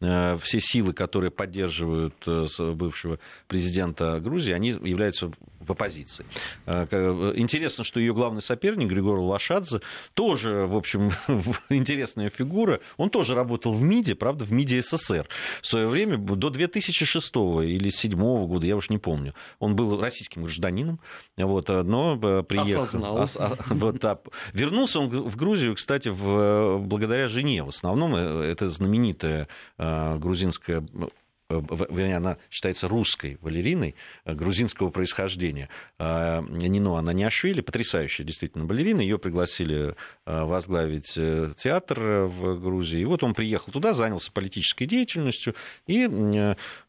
все 0.02 0.60
силы, 0.60 0.92
которые 0.92 1.32
поддерживают 1.32 2.16
бывшего 2.76 3.20
президента 3.48 4.20
Грузии, 4.20 4.52
они 4.52 4.70
являются 4.70 5.32
в 5.70 5.72
оппозиции. 5.72 6.26
Э, 6.66 7.34
интересно, 7.36 7.84
что 7.84 8.00
ее 8.00 8.14
главный 8.14 8.42
соперник, 8.42 8.90
Григорий 8.90 9.22
Лошадзе, 9.22 9.82
тоже, 10.14 10.66
в 10.66 10.76
общем, 10.76 11.12
интересная 11.70 12.30
фигура. 12.30 12.80
Он 12.98 13.10
тоже 13.10 13.36
работал 13.36 13.74
в 13.74 13.82
МИДе, 13.82 14.16
правда, 14.16 14.46
в 14.46 14.52
МИДе 14.52 14.82
СССР. 14.82 15.28
В 15.62 15.68
свое 15.68 15.88
время, 15.88 16.18
до 16.18 16.50
2006 16.50 17.36
или 17.36 17.80
2007 17.80 18.20
года, 18.48 18.68
я 18.68 18.76
уж 18.76 18.90
не 18.90 18.98
помню, 18.98 19.34
он 19.60 19.76
был 19.76 20.00
российским 20.02 20.44
гражданином, 20.44 21.00
вот, 21.38 21.70
э, 21.70 21.84
но 21.84 22.20
э, 22.22 22.44
приехал... 22.44 23.20
Ос, 23.20 23.38
а, 23.40 23.56
вот, 23.70 24.04
а, 24.04 24.20
вернулся 24.54 25.00
он 25.00 25.10
в 25.10 25.36
Грузию, 25.36 25.76
кстати, 25.76 26.10
в, 26.10 26.80
благодаря 26.80 27.28
жене. 27.28 27.64
В 27.64 27.70
основном 27.70 28.16
это 28.16 28.70
знаменитая 28.70 29.48
грузинская 29.78 30.80
Э, 30.80 31.08
вернее, 31.50 32.18
она 32.18 32.38
считается 32.52 32.88
русской 32.88 33.38
балериной 33.42 33.96
э, 34.26 34.36
грузинского 34.36 34.90
происхождения. 34.90 35.70
А, 35.98 36.42
Нино 36.42 36.98
Ананиашвили, 36.98 37.62
потрясающая 37.62 38.26
действительно 38.26 38.66
балерина, 38.66 39.02
ее 39.02 39.18
пригласили 39.18 39.96
э, 40.26 40.44
возглавить 40.44 41.14
театр 41.58 42.00
в 42.00 42.60
Грузии. 42.60 43.02
И 43.02 43.06
вот 43.06 43.24
он 43.24 43.34
приехал 43.34 43.72
туда, 43.72 43.94
занялся 43.94 44.32
политической 44.32 44.86
деятельностью 44.86 45.56
и 45.88 46.08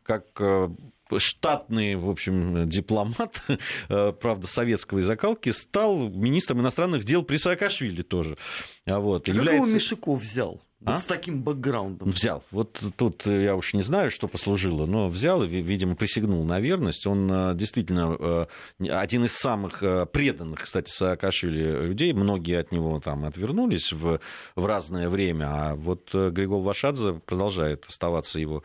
как 0.03 0.41
штатный, 1.19 1.97
в 1.97 2.09
общем, 2.09 2.69
дипломат, 2.69 3.43
правда, 3.89 4.47
советской 4.47 5.03
закалки, 5.03 5.51
стал 5.51 6.09
министром 6.09 6.61
иностранных 6.61 7.05
дел 7.05 7.23
при 7.23 7.37
Саакашвили 7.37 8.03
тоже. 8.03 8.37
А 8.87 9.01
вот, 9.01 9.29
а 9.29 9.31
является... 9.31 9.63
Какого 9.63 9.75
Мишиков 9.75 10.21
взял? 10.21 10.63
Вот 10.81 10.95
а? 10.95 10.97
с 10.97 11.05
таким 11.05 11.43
бэкграундом. 11.43 12.11
Взял. 12.11 12.43
Вот 12.51 12.81
тут 12.97 13.27
я 13.27 13.55
уж 13.55 13.75
не 13.75 13.83
знаю, 13.83 14.11
что 14.11 14.29
послужило, 14.29 14.87
но 14.87 15.09
взял 15.09 15.43
и, 15.43 15.47
видимо, 15.47 15.95
присягнул 15.95 16.43
на 16.45 16.59
верность. 16.59 17.07
Он 17.07 17.31
э, 17.31 17.55
действительно 17.55 18.17
э, 18.19 18.89
один 18.89 19.25
из 19.25 19.35
самых 19.35 19.83
э, 19.83 20.07
преданных, 20.07 20.61
кстати, 20.61 20.91
Саакашвили 20.91 21.87
людей. 21.87 22.15
Многие 22.15 22.59
от 22.59 22.73
него 22.73 22.99
там 22.99 23.27
отвернулись 23.27 23.93
в, 23.93 24.21
в 24.57 24.65
разное 24.65 25.11
время. 25.11 25.45
А 25.51 25.75
вот 25.75 26.15
Григол 26.15 26.63
Вашадзе 26.63 27.21
продолжает 27.27 27.85
оставаться 27.87 28.39
его 28.39 28.63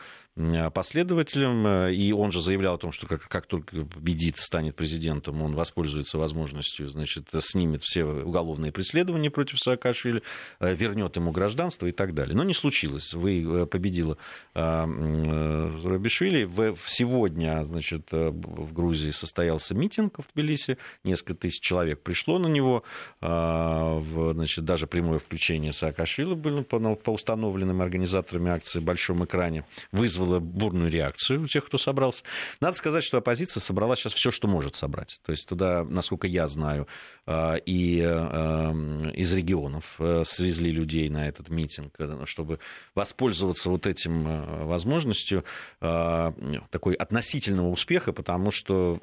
последователем, 0.74 1.65
э, 1.65 1.93
и 1.93 2.12
он 2.12 2.34
же 2.34 2.41
заявлял 2.41 2.76
о 2.76 2.78
том, 2.78 2.91
что 2.91 3.08
как, 3.08 3.26
как 3.30 3.45
только 3.45 3.86
победит, 3.86 4.38
станет 4.38 4.76
президентом, 4.76 5.41
он 5.41 5.56
воспользуется 5.56 6.17
возможностью, 6.17 6.89
значит, 6.89 7.30
снимет 7.39 7.84
все 7.84 8.04
уголовные 8.04 8.74
преследования 8.74 9.30
против 9.30 9.60
Саакашвили, 9.60 10.24
э, 10.60 10.76
вернет 10.76 11.15
ему 11.15 11.32
гражданство 11.32 11.88
и 11.88 11.93
так 11.93 12.13
далее. 12.13 12.36
Но 12.36 12.43
не 12.43 12.54
случилось. 12.54 13.13
Вы 13.13 13.43
э, 13.43 13.65
победила 13.65 14.17
Зурабишвили. 14.54 16.50
Сегодня, 16.86 17.63
значит, 17.63 18.12
в 18.12 18.74
Грузии 18.74 19.12
состоялся 19.12 19.74
митинг 19.74 20.17
в 20.19 20.26
Тбилиси, 20.34 20.78
несколько 21.04 21.36
тысяч 21.36 21.62
человек 21.62 22.02
пришло 22.02 22.39
на 22.39 22.48
него, 22.48 22.84
значит, 23.21 24.65
даже 24.65 24.88
прямое 24.88 25.19
включение 25.19 25.71
Саакашвили 25.74 26.34
было 26.34 26.63
по 26.63 27.12
установленным 27.12 27.82
организаторами 27.82 28.52
акции 28.52 28.80
большом 28.80 29.24
экране, 29.26 29.65
вызвало 29.91 30.24
вызвало 30.25 30.39
бурную 30.39 30.89
реакцию 30.89 31.43
у 31.43 31.47
тех, 31.47 31.65
кто 31.65 31.77
собрался. 31.77 32.23
Надо 32.59 32.75
сказать, 32.75 33.03
что 33.03 33.17
оппозиция 33.17 33.61
собрала 33.61 33.95
сейчас 33.95 34.13
все, 34.13 34.31
что 34.31 34.47
может 34.47 34.75
собрать. 34.75 35.19
То 35.25 35.31
есть 35.31 35.47
туда, 35.47 35.83
насколько 35.83 36.27
я 36.27 36.47
знаю, 36.47 36.88
а, 37.25 37.55
и 37.55 38.01
а, 38.03 38.71
из 39.13 39.33
регионов 39.33 39.95
э, 39.99 40.23
свезли 40.25 40.71
людей 40.71 41.09
на 41.09 41.27
этот 41.27 41.49
митинг, 41.49 41.93
э, 41.99 42.23
чтобы 42.25 42.59
воспользоваться 42.93 43.69
вот 43.69 43.88
этим 43.88 44.27
э, 44.27 44.65
возможностью 44.65 45.43
такой 45.79 46.95
относительного 46.95 47.69
успеха, 47.69 48.13
потому 48.13 48.51
что 48.51 48.99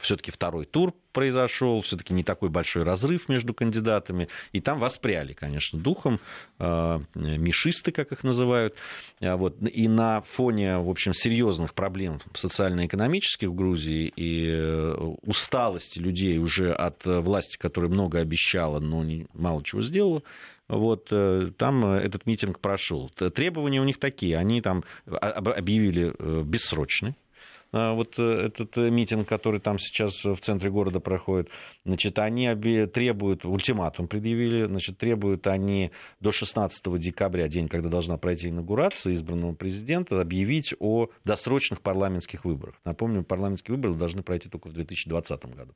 все-таки 0.00 0.30
второй 0.30 0.66
тур 0.66 0.94
произошел, 1.12 1.80
все-таки 1.80 2.12
не 2.12 2.24
такой 2.24 2.48
большой 2.48 2.82
разрыв 2.82 3.28
между 3.28 3.54
кандидатами, 3.54 4.28
и 4.52 4.60
там 4.60 4.78
воспряли, 4.78 5.32
конечно, 5.32 5.78
духом, 5.78 6.20
э, 6.58 7.00
мишисты, 7.14 7.92
как 7.92 8.12
их 8.12 8.24
называют, 8.24 8.74
а 9.20 9.36
вот, 9.36 9.56
и 9.62 9.88
на 9.88 10.20
фоне, 10.22 10.78
в 10.78 10.90
общем, 10.90 11.14
серьезных 11.14 11.74
проблем 11.74 12.20
социально-экономических 12.34 13.48
в 13.48 13.54
Грузии 13.54 14.12
и 14.16 14.48
э, 14.50 14.94
усталости 15.22 15.98
людей 15.98 16.38
уже 16.38 16.72
от 16.72 17.04
власти, 17.04 17.56
которая 17.56 17.90
много 17.90 18.18
обещала, 18.18 18.80
но 18.80 19.04
мало 19.32 19.62
чего 19.62 19.82
сделала, 19.82 20.22
вот 20.66 21.08
э, 21.10 21.52
там 21.56 21.86
этот 21.86 22.26
митинг 22.26 22.58
прошел. 22.58 23.08
Требования 23.10 23.80
у 23.80 23.84
них 23.84 23.98
такие, 23.98 24.36
они 24.36 24.60
там 24.60 24.82
объявили 25.06 26.12
бессрочный, 26.42 27.14
вот 27.74 28.14
э, 28.18 28.46
этот 28.46 28.78
э, 28.78 28.88
митинг, 28.88 29.28
который 29.28 29.58
там 29.58 29.80
сейчас 29.80 30.24
в 30.24 30.36
центре 30.36 30.70
города 30.70 31.00
проходит, 31.00 31.48
значит, 31.84 32.20
они 32.20 32.54
требуют, 32.54 33.44
ультиматум 33.44 34.06
предъявили, 34.06 34.66
значит, 34.66 34.96
требуют 34.96 35.48
они 35.48 35.90
до 36.20 36.30
16 36.30 36.98
декабря, 37.00 37.48
день, 37.48 37.66
когда 37.66 37.88
должна 37.88 38.16
пройти 38.16 38.50
инаугурация 38.50 39.12
избранного 39.14 39.54
президента, 39.54 40.20
объявить 40.20 40.72
о 40.78 41.08
досрочных 41.24 41.80
парламентских 41.80 42.44
выборах. 42.44 42.76
Напомню, 42.84 43.24
парламентские 43.24 43.74
выборы 43.74 43.94
должны 43.94 44.22
пройти 44.22 44.48
только 44.48 44.68
в 44.68 44.72
2020 44.72 45.44
году. 45.46 45.72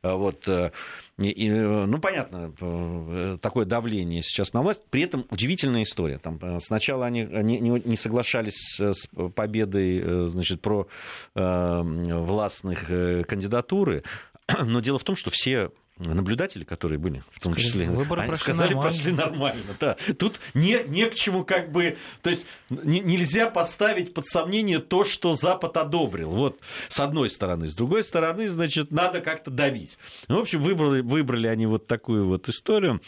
А 0.00 0.14
вот, 0.14 0.48
э, 0.48 0.70
и, 1.18 1.50
ну, 1.50 1.98
понятно, 1.98 3.38
такое 3.42 3.66
давление 3.66 4.22
сейчас 4.22 4.54
на 4.54 4.62
власть. 4.62 4.82
При 4.88 5.02
этом 5.02 5.26
удивительная 5.30 5.82
история. 5.82 6.18
Там, 6.18 6.60
сначала 6.60 7.04
они 7.04 7.24
не, 7.24 7.58
не 7.58 7.96
соглашались 7.96 8.80
с 8.80 9.06
победой 9.34 10.26
значит, 10.28 10.62
про 10.62 10.88
властных 11.82 12.90
э, 12.90 13.24
кандидатуры. 13.24 14.04
Но 14.64 14.80
дело 14.80 14.98
в 14.98 15.04
том, 15.04 15.16
что 15.16 15.30
все 15.30 15.70
наблюдатели, 15.98 16.64
которые 16.64 16.98
были, 16.98 17.22
в 17.30 17.40
том 17.40 17.54
числе, 17.54 17.88
выборы 17.88 18.22
они 18.22 18.36
сказали, 18.36 18.74
нормально. 18.74 18.90
прошли 18.90 19.12
нормально. 19.12 19.76
Да. 19.78 19.96
Тут 20.18 20.40
не, 20.54 20.80
не 20.86 21.06
к 21.06 21.14
чему 21.14 21.44
как 21.44 21.70
бы... 21.70 21.96
То 22.22 22.30
есть 22.30 22.46
не, 22.70 23.00
нельзя 23.00 23.50
поставить 23.50 24.14
под 24.14 24.26
сомнение 24.26 24.78
то, 24.78 25.04
что 25.04 25.32
Запад 25.34 25.76
одобрил. 25.76 26.30
Вот 26.30 26.58
с 26.88 26.98
одной 27.00 27.30
стороны. 27.30 27.68
С 27.68 27.74
другой 27.74 28.02
стороны, 28.02 28.48
значит, 28.48 28.90
надо 28.90 29.20
как-то 29.20 29.50
давить. 29.50 29.98
Ну, 30.28 30.38
в 30.38 30.40
общем, 30.40 30.62
выбрали, 30.62 31.02
выбрали 31.02 31.46
они 31.46 31.66
вот 31.66 31.86
такую 31.86 32.26
вот 32.26 32.48
историю. 32.48 33.00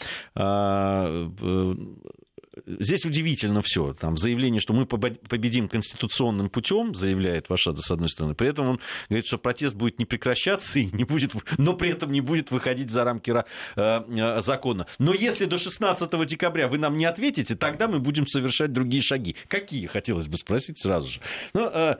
Здесь 2.65 3.05
удивительно 3.05 3.61
все. 3.61 3.93
Там 3.93 4.17
заявление, 4.17 4.61
что 4.61 4.73
мы 4.73 4.85
победим 4.85 5.67
конституционным 5.67 6.49
путем, 6.49 6.95
заявляет 6.95 7.49
Вашада 7.49 7.81
с 7.81 7.91
одной 7.91 8.09
стороны. 8.09 8.35
При 8.35 8.49
этом 8.49 8.67
он 8.67 8.79
говорит, 9.09 9.25
что 9.25 9.37
протест 9.37 9.75
будет 9.75 9.99
не 9.99 10.05
прекращаться, 10.05 10.79
и 10.79 10.85
не 10.91 11.03
будет, 11.03 11.33
но 11.57 11.73
при 11.73 11.89
этом 11.89 12.11
не 12.11 12.21
будет 12.21 12.51
выходить 12.51 12.89
за 12.89 13.03
рамки 13.03 13.31
э, 13.31 13.43
э, 13.75 14.41
закона. 14.41 14.87
Но 14.99 15.13
если 15.13 15.45
до 15.45 15.57
16 15.57 16.25
декабря 16.25 16.67
вы 16.67 16.77
нам 16.77 16.97
не 16.97 17.05
ответите, 17.05 17.55
тогда 17.55 17.87
мы 17.87 17.99
будем 17.99 18.27
совершать 18.27 18.71
другие 18.71 19.01
шаги. 19.01 19.35
Какие, 19.47 19.87
хотелось 19.87 20.27
бы 20.27 20.37
спросить 20.37 20.79
сразу 20.79 21.09
же. 21.09 21.19
Но, 21.53 21.61
ну, 21.61 21.69
э, 21.73 21.95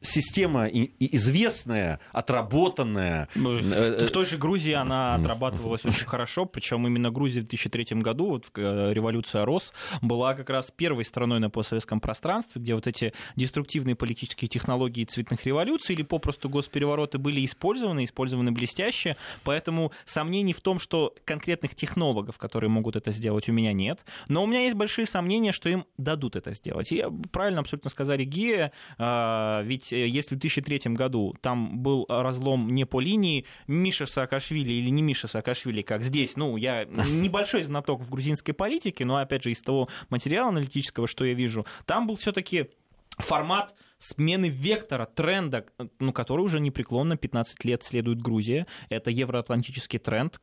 система 0.00 0.66
известная, 0.66 2.00
отработанная. 2.12 3.28
Ну, 3.34 3.60
в 3.60 4.10
той 4.10 4.24
же 4.24 4.38
Грузии 4.38 4.72
она 4.72 5.14
отрабатывалась 5.14 5.84
очень 5.84 6.06
хорошо, 6.06 6.46
причем 6.46 6.86
именно 6.86 7.10
Грузия 7.10 7.40
в 7.40 7.48
2003 7.48 7.98
году, 8.00 8.26
вот 8.26 8.50
революция 8.56 9.44
РОС, 9.44 9.72
была 10.02 10.34
как 10.34 10.50
раз 10.50 10.70
первой 10.70 11.04
страной 11.04 11.40
на 11.40 11.50
постсоветском 11.50 12.00
пространстве, 12.00 12.60
где 12.60 12.74
вот 12.74 12.86
эти 12.86 13.12
деструктивные 13.36 13.94
политические 13.94 14.48
технологии 14.48 15.04
цветных 15.04 15.44
революций 15.44 15.94
или 15.94 16.02
попросту 16.02 16.48
госперевороты 16.48 17.18
были 17.18 17.44
использованы, 17.44 18.04
использованы 18.04 18.52
блестяще, 18.52 19.16
поэтому 19.44 19.92
сомнений 20.04 20.52
в 20.52 20.60
том, 20.60 20.78
что 20.78 21.14
конкретных 21.24 21.74
технологов, 21.74 22.38
которые 22.38 22.70
могут 22.70 22.96
это 22.96 23.10
сделать, 23.10 23.48
у 23.48 23.52
меня 23.52 23.72
нет, 23.72 24.04
но 24.28 24.42
у 24.42 24.46
меня 24.46 24.62
есть 24.62 24.76
большие 24.76 25.06
сомнения, 25.06 25.52
что 25.52 25.68
им 25.68 25.84
дадут 25.98 26.36
это 26.36 26.54
сделать. 26.54 26.90
И 26.92 27.04
правильно 27.32 27.60
абсолютно 27.60 27.90
сказали 27.90 28.24
Гея, 28.24 28.72
а, 28.98 29.62
ведь 29.62 29.89
э, 29.92 30.06
если 30.06 30.34
в 30.34 30.38
2003 30.38 30.92
году 30.94 31.34
там 31.40 31.78
был 31.78 32.06
разлом 32.08 32.68
не 32.74 32.84
по 32.84 33.00
линии 33.00 33.44
Миша 33.66 34.06
Саакашвили 34.06 34.72
или 34.72 34.90
не 34.90 35.02
Миша 35.02 35.28
Саакашвили, 35.28 35.82
как 35.82 36.02
здесь, 36.02 36.36
ну, 36.36 36.56
я 36.56 36.84
небольшой 36.84 37.62
знаток 37.62 38.02
в 38.02 38.10
грузинской 38.10 38.54
политике, 38.54 39.04
но, 39.04 39.16
опять 39.16 39.42
же, 39.42 39.50
из 39.50 39.62
того 39.62 39.88
материала 40.08 40.48
аналитического, 40.48 41.06
что 41.06 41.24
я 41.24 41.34
вижу, 41.34 41.66
там 41.86 42.06
был 42.06 42.16
все-таки 42.16 42.70
формат 43.18 43.74
смены 43.98 44.48
вектора, 44.48 45.06
тренда, 45.06 45.66
ну, 45.98 46.12
который 46.12 46.40
уже 46.40 46.58
непреклонно 46.58 47.16
15 47.16 47.64
лет 47.64 47.82
следует 47.84 48.20
Грузия. 48.22 48.66
Это 48.88 49.10
евроатлантический 49.10 49.98
тренд. 49.98 50.40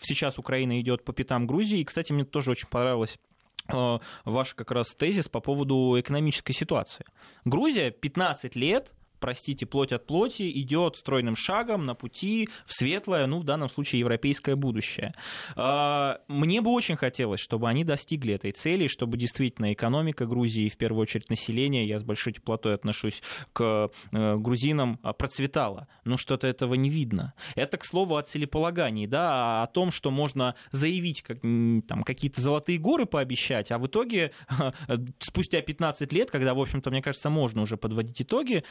Сейчас 0.00 0.38
Украина 0.38 0.80
идет 0.80 1.04
по 1.04 1.12
пятам 1.12 1.46
Грузии. 1.46 1.80
И, 1.80 1.84
кстати, 1.84 2.12
мне 2.12 2.24
тоже 2.24 2.50
очень 2.50 2.68
понравилось 2.68 3.18
э, 3.18 3.33
ваш 3.66 4.54
как 4.54 4.70
раз 4.70 4.94
тезис 4.94 5.28
по 5.28 5.40
поводу 5.40 5.98
экономической 5.98 6.52
ситуации. 6.52 7.04
Грузия 7.44 7.90
15 7.90 8.56
лет 8.56 8.92
простите, 9.20 9.66
плоть 9.66 9.92
от 9.92 10.06
плоти, 10.06 10.50
идет 10.60 10.96
стройным 10.96 11.36
шагом 11.36 11.86
на 11.86 11.94
пути 11.94 12.48
в 12.66 12.74
светлое, 12.74 13.26
ну, 13.26 13.38
в 13.40 13.44
данном 13.44 13.70
случае, 13.70 14.00
европейское 14.00 14.56
будущее. 14.56 15.14
А, 15.56 16.20
мне 16.28 16.60
бы 16.60 16.70
очень 16.70 16.96
хотелось, 16.96 17.40
чтобы 17.40 17.68
они 17.68 17.84
достигли 17.84 18.34
этой 18.34 18.52
цели, 18.52 18.86
чтобы 18.86 19.16
действительно 19.16 19.72
экономика 19.72 20.26
Грузии, 20.26 20.68
в 20.68 20.76
первую 20.76 21.02
очередь 21.02 21.30
население, 21.30 21.86
я 21.86 21.98
с 21.98 22.04
большой 22.04 22.32
теплотой 22.32 22.74
отношусь 22.74 23.22
к 23.52 23.90
э, 24.12 24.36
грузинам, 24.36 24.98
а, 25.02 25.12
процветала. 25.12 25.88
Но 26.04 26.16
что-то 26.16 26.46
этого 26.46 26.74
не 26.74 26.90
видно. 26.90 27.34
Это, 27.54 27.78
к 27.78 27.84
слову, 27.84 28.16
о 28.16 28.22
целеполагании, 28.22 29.06
да, 29.06 29.62
о 29.62 29.66
том, 29.66 29.90
что 29.90 30.10
можно 30.10 30.54
заявить 30.70 31.22
как, 31.22 31.40
там, 31.40 32.02
какие-то 32.04 32.40
золотые 32.40 32.78
горы 32.78 33.06
пообещать, 33.06 33.70
а 33.70 33.78
в 33.78 33.86
итоге 33.86 34.32
спустя 35.18 35.60
15 35.60 36.12
лет, 36.12 36.30
когда, 36.30 36.54
в 36.54 36.60
общем-то, 36.60 36.90
мне 36.90 37.02
кажется, 37.02 37.30
можно 37.30 37.62
уже 37.62 37.76
подводить 37.76 38.20
итоги, 38.20 38.64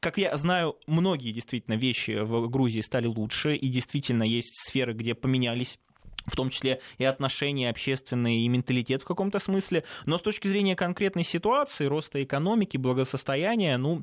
как 0.00 0.18
я 0.18 0.36
знаю, 0.36 0.76
многие 0.86 1.32
действительно 1.32 1.74
вещи 1.74 2.18
в 2.22 2.48
Грузии 2.48 2.80
стали 2.80 3.06
лучше, 3.06 3.56
и 3.56 3.68
действительно 3.68 4.22
есть 4.22 4.56
сферы, 4.56 4.92
где 4.92 5.14
поменялись 5.14 5.78
в 6.26 6.36
том 6.36 6.50
числе 6.50 6.80
и 6.98 7.04
отношения 7.04 7.70
общественные, 7.70 8.40
и 8.40 8.48
менталитет 8.48 9.02
в 9.02 9.06
каком-то 9.06 9.38
смысле. 9.38 9.84
Но 10.06 10.18
с 10.18 10.22
точки 10.22 10.48
зрения 10.48 10.76
конкретной 10.76 11.24
ситуации, 11.24 11.86
роста 11.86 12.22
экономики, 12.22 12.76
благосостояния, 12.76 13.76
ну, 13.76 14.02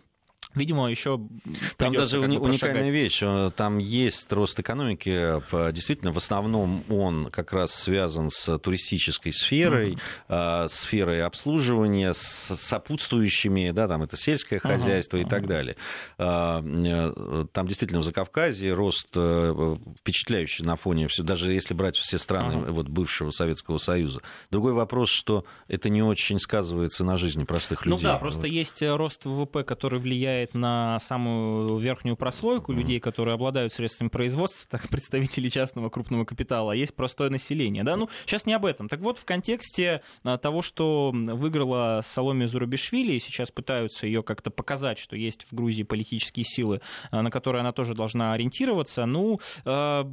Видимо, 0.53 0.89
еще 0.91 1.19
там 1.77 1.93
даже 1.93 2.19
бы 2.19 2.37
уникальная 2.37 2.91
вещь. 2.91 3.23
Там 3.55 3.77
есть 3.77 4.31
рост 4.33 4.59
экономики. 4.59 5.41
Действительно, 5.71 6.11
в 6.11 6.17
основном 6.17 6.83
он 6.89 7.29
как 7.31 7.53
раз 7.53 7.73
связан 7.73 8.29
с 8.29 8.57
туристической 8.59 9.31
сферой, 9.31 9.97
mm-hmm. 10.27 10.67
сферой 10.67 11.23
обслуживания, 11.23 12.13
с 12.13 12.55
сопутствующими, 12.55 13.71
да, 13.71 13.87
там 13.87 14.03
это 14.03 14.17
сельское 14.17 14.59
хозяйство 14.59 15.17
uh-huh. 15.17 15.21
и 15.21 15.25
так 15.25 15.47
далее. 15.47 15.75
Э, 16.17 17.45
там 17.51 17.67
действительно 17.67 18.01
в 18.01 18.03
Закавказье 18.03 18.73
рост 18.73 19.09
э, 19.15 19.77
впечатляющий 19.99 20.65
на 20.65 20.75
фоне, 20.75 21.07
даже 21.19 21.51
если 21.51 21.73
брать 21.73 21.95
все 21.95 22.17
страны 22.17 22.53
uh-huh. 22.53 22.71
вот, 22.71 22.87
бывшего 22.87 23.31
Советского 23.31 23.77
Союза. 23.77 24.21
Другой 24.49 24.73
вопрос, 24.73 25.09
что 25.09 25.45
это 25.67 25.89
не 25.89 26.03
очень 26.03 26.39
сказывается 26.39 27.05
на 27.05 27.17
жизни 27.17 27.43
простых 27.43 27.85
людей. 27.85 28.03
Ну 28.03 28.11
да, 28.11 28.17
просто 28.17 28.41
вот. 28.41 28.49
есть 28.49 28.81
рост 28.81 29.25
ВВП, 29.25 29.63
который 29.63 29.99
влияет 29.99 30.30
влияет 30.32 30.53
на 30.53 30.99
самую 30.99 31.77
верхнюю 31.77 32.15
прослойку 32.15 32.71
людей, 32.71 32.99
которые 32.99 33.36
обладают 33.36 33.73
средствами 33.73 34.09
производства, 34.09 34.67
так 34.69 34.88
представители 34.89 35.49
частного 35.49 35.89
крупного 35.89 36.25
капитала, 36.25 36.71
а 36.71 36.75
есть 36.75 36.95
простое 36.95 37.29
население. 37.29 37.84
Да? 37.84 37.95
Ну, 37.95 38.09
сейчас 38.25 38.45
не 38.45 38.53
об 38.53 38.65
этом. 38.65 38.88
Так 38.88 39.01
вот, 39.01 39.17
в 39.17 39.25
контексте 39.25 40.01
а, 40.23 40.38
того, 40.38 40.61
что 40.61 41.11
выиграла 41.13 42.01
Соломе 42.03 42.47
Зурабишвили, 42.47 43.13
и 43.13 43.19
сейчас 43.19 43.51
пытаются 43.51 44.07
ее 44.07 44.23
как-то 44.23 44.51
показать, 44.51 44.97
что 44.99 45.15
есть 45.15 45.45
в 45.49 45.53
Грузии 45.53 45.84
политические 45.84 46.45
силы, 46.45 46.82
а, 47.11 47.21
на 47.21 47.29
которые 47.29 47.61
она 47.61 47.71
тоже 47.71 47.93
должна 47.93 48.34
ориентироваться, 48.34 49.05
ну, 49.05 49.39
э, 49.65 50.03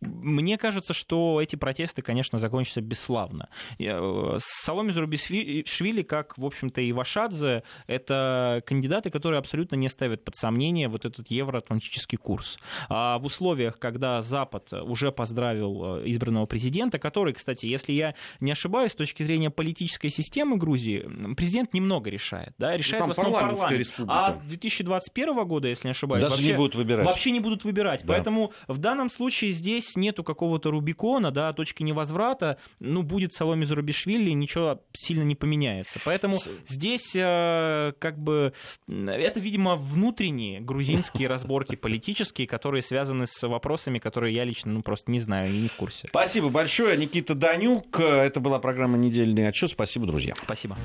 мне 0.00 0.58
кажется, 0.58 0.92
что 0.92 1.40
эти 1.40 1.56
протесты, 1.56 2.02
конечно, 2.02 2.38
закончатся 2.38 2.80
бесславно. 2.80 3.48
Э, 3.78 4.38
Соломе 4.40 4.92
Зурабишвили, 4.92 6.02
как, 6.02 6.36
в 6.36 6.44
общем-то, 6.44 6.80
и 6.80 6.92
Вашадзе, 6.92 7.62
это 7.86 8.62
кандидаты, 8.66 9.10
которые 9.10 9.21
которые 9.22 9.38
абсолютно 9.38 9.76
не 9.76 9.88
ставят 9.88 10.24
под 10.24 10.34
сомнение 10.34 10.88
вот 10.88 11.04
этот 11.04 11.30
евроатлантический 11.30 12.18
курс. 12.18 12.58
А 12.88 13.20
в 13.20 13.24
условиях, 13.24 13.78
когда 13.78 14.20
Запад 14.20 14.72
уже 14.72 15.12
поздравил 15.12 15.98
э, 15.98 16.10
избранного 16.10 16.46
президента, 16.46 16.98
который, 16.98 17.32
кстати, 17.32 17.66
если 17.66 17.92
я 17.92 18.16
не 18.40 18.50
ошибаюсь, 18.50 18.90
с 18.90 18.94
точки 18.96 19.22
зрения 19.22 19.48
политической 19.48 20.10
системы 20.10 20.56
Грузии, 20.56 21.08
президент 21.36 21.72
немного 21.72 22.10
решает. 22.10 22.52
Да, 22.58 22.76
решает 22.76 23.02
ну, 23.02 23.08
в 23.08 23.10
основном 23.12 23.40
парламент. 23.40 23.78
Республика. 23.78 24.26
А 24.26 24.32
с 24.32 24.38
2021 24.38 25.46
года, 25.46 25.68
если 25.68 25.86
не 25.86 25.92
ошибаюсь, 25.92 26.24
Даже 26.24 26.34
вообще, 26.34 26.50
не 26.50 26.56
будут 26.56 26.74
выбирать. 26.74 27.06
вообще 27.06 27.30
не 27.30 27.40
будут 27.40 27.64
выбирать. 27.64 28.00
Да. 28.00 28.14
Поэтому 28.14 28.52
в 28.66 28.78
данном 28.78 29.08
случае 29.08 29.52
здесь 29.52 29.94
нету 29.94 30.24
какого-то 30.24 30.72
Рубикона, 30.72 31.30
да, 31.30 31.52
точки 31.52 31.84
невозврата. 31.84 32.58
Ну, 32.80 33.04
будет 33.04 33.34
Соломе 33.34 33.66
Зарубишвили, 33.66 34.32
ничего 34.32 34.82
сильно 34.94 35.22
не 35.22 35.36
поменяется. 35.36 36.00
Поэтому 36.04 36.34
с... 36.34 36.50
здесь 36.66 37.14
э, 37.14 37.92
как 38.00 38.18
бы 38.18 38.52
это, 39.20 39.40
видимо, 39.40 39.76
внутренние 39.76 40.60
грузинские 40.60 41.28
разборки 41.28 41.76
политические, 41.76 42.46
которые 42.46 42.82
связаны 42.82 43.26
с 43.26 43.46
вопросами, 43.46 43.98
которые 43.98 44.34
я 44.34 44.44
лично 44.44 44.72
ну, 44.72 44.82
просто 44.82 45.10
не 45.10 45.20
знаю 45.20 45.52
и 45.52 45.58
не 45.58 45.68
в 45.68 45.74
курсе. 45.74 46.08
Спасибо 46.08 46.48
большое, 46.48 46.96
Никита 46.96 47.34
Данюк. 47.34 48.00
Это 48.00 48.40
была 48.40 48.58
программа 48.58 48.96
«Недельный 48.96 49.48
отчет». 49.48 49.70
Спасибо, 49.70 50.06
друзья. 50.06 50.34
Спасибо. 50.44 50.76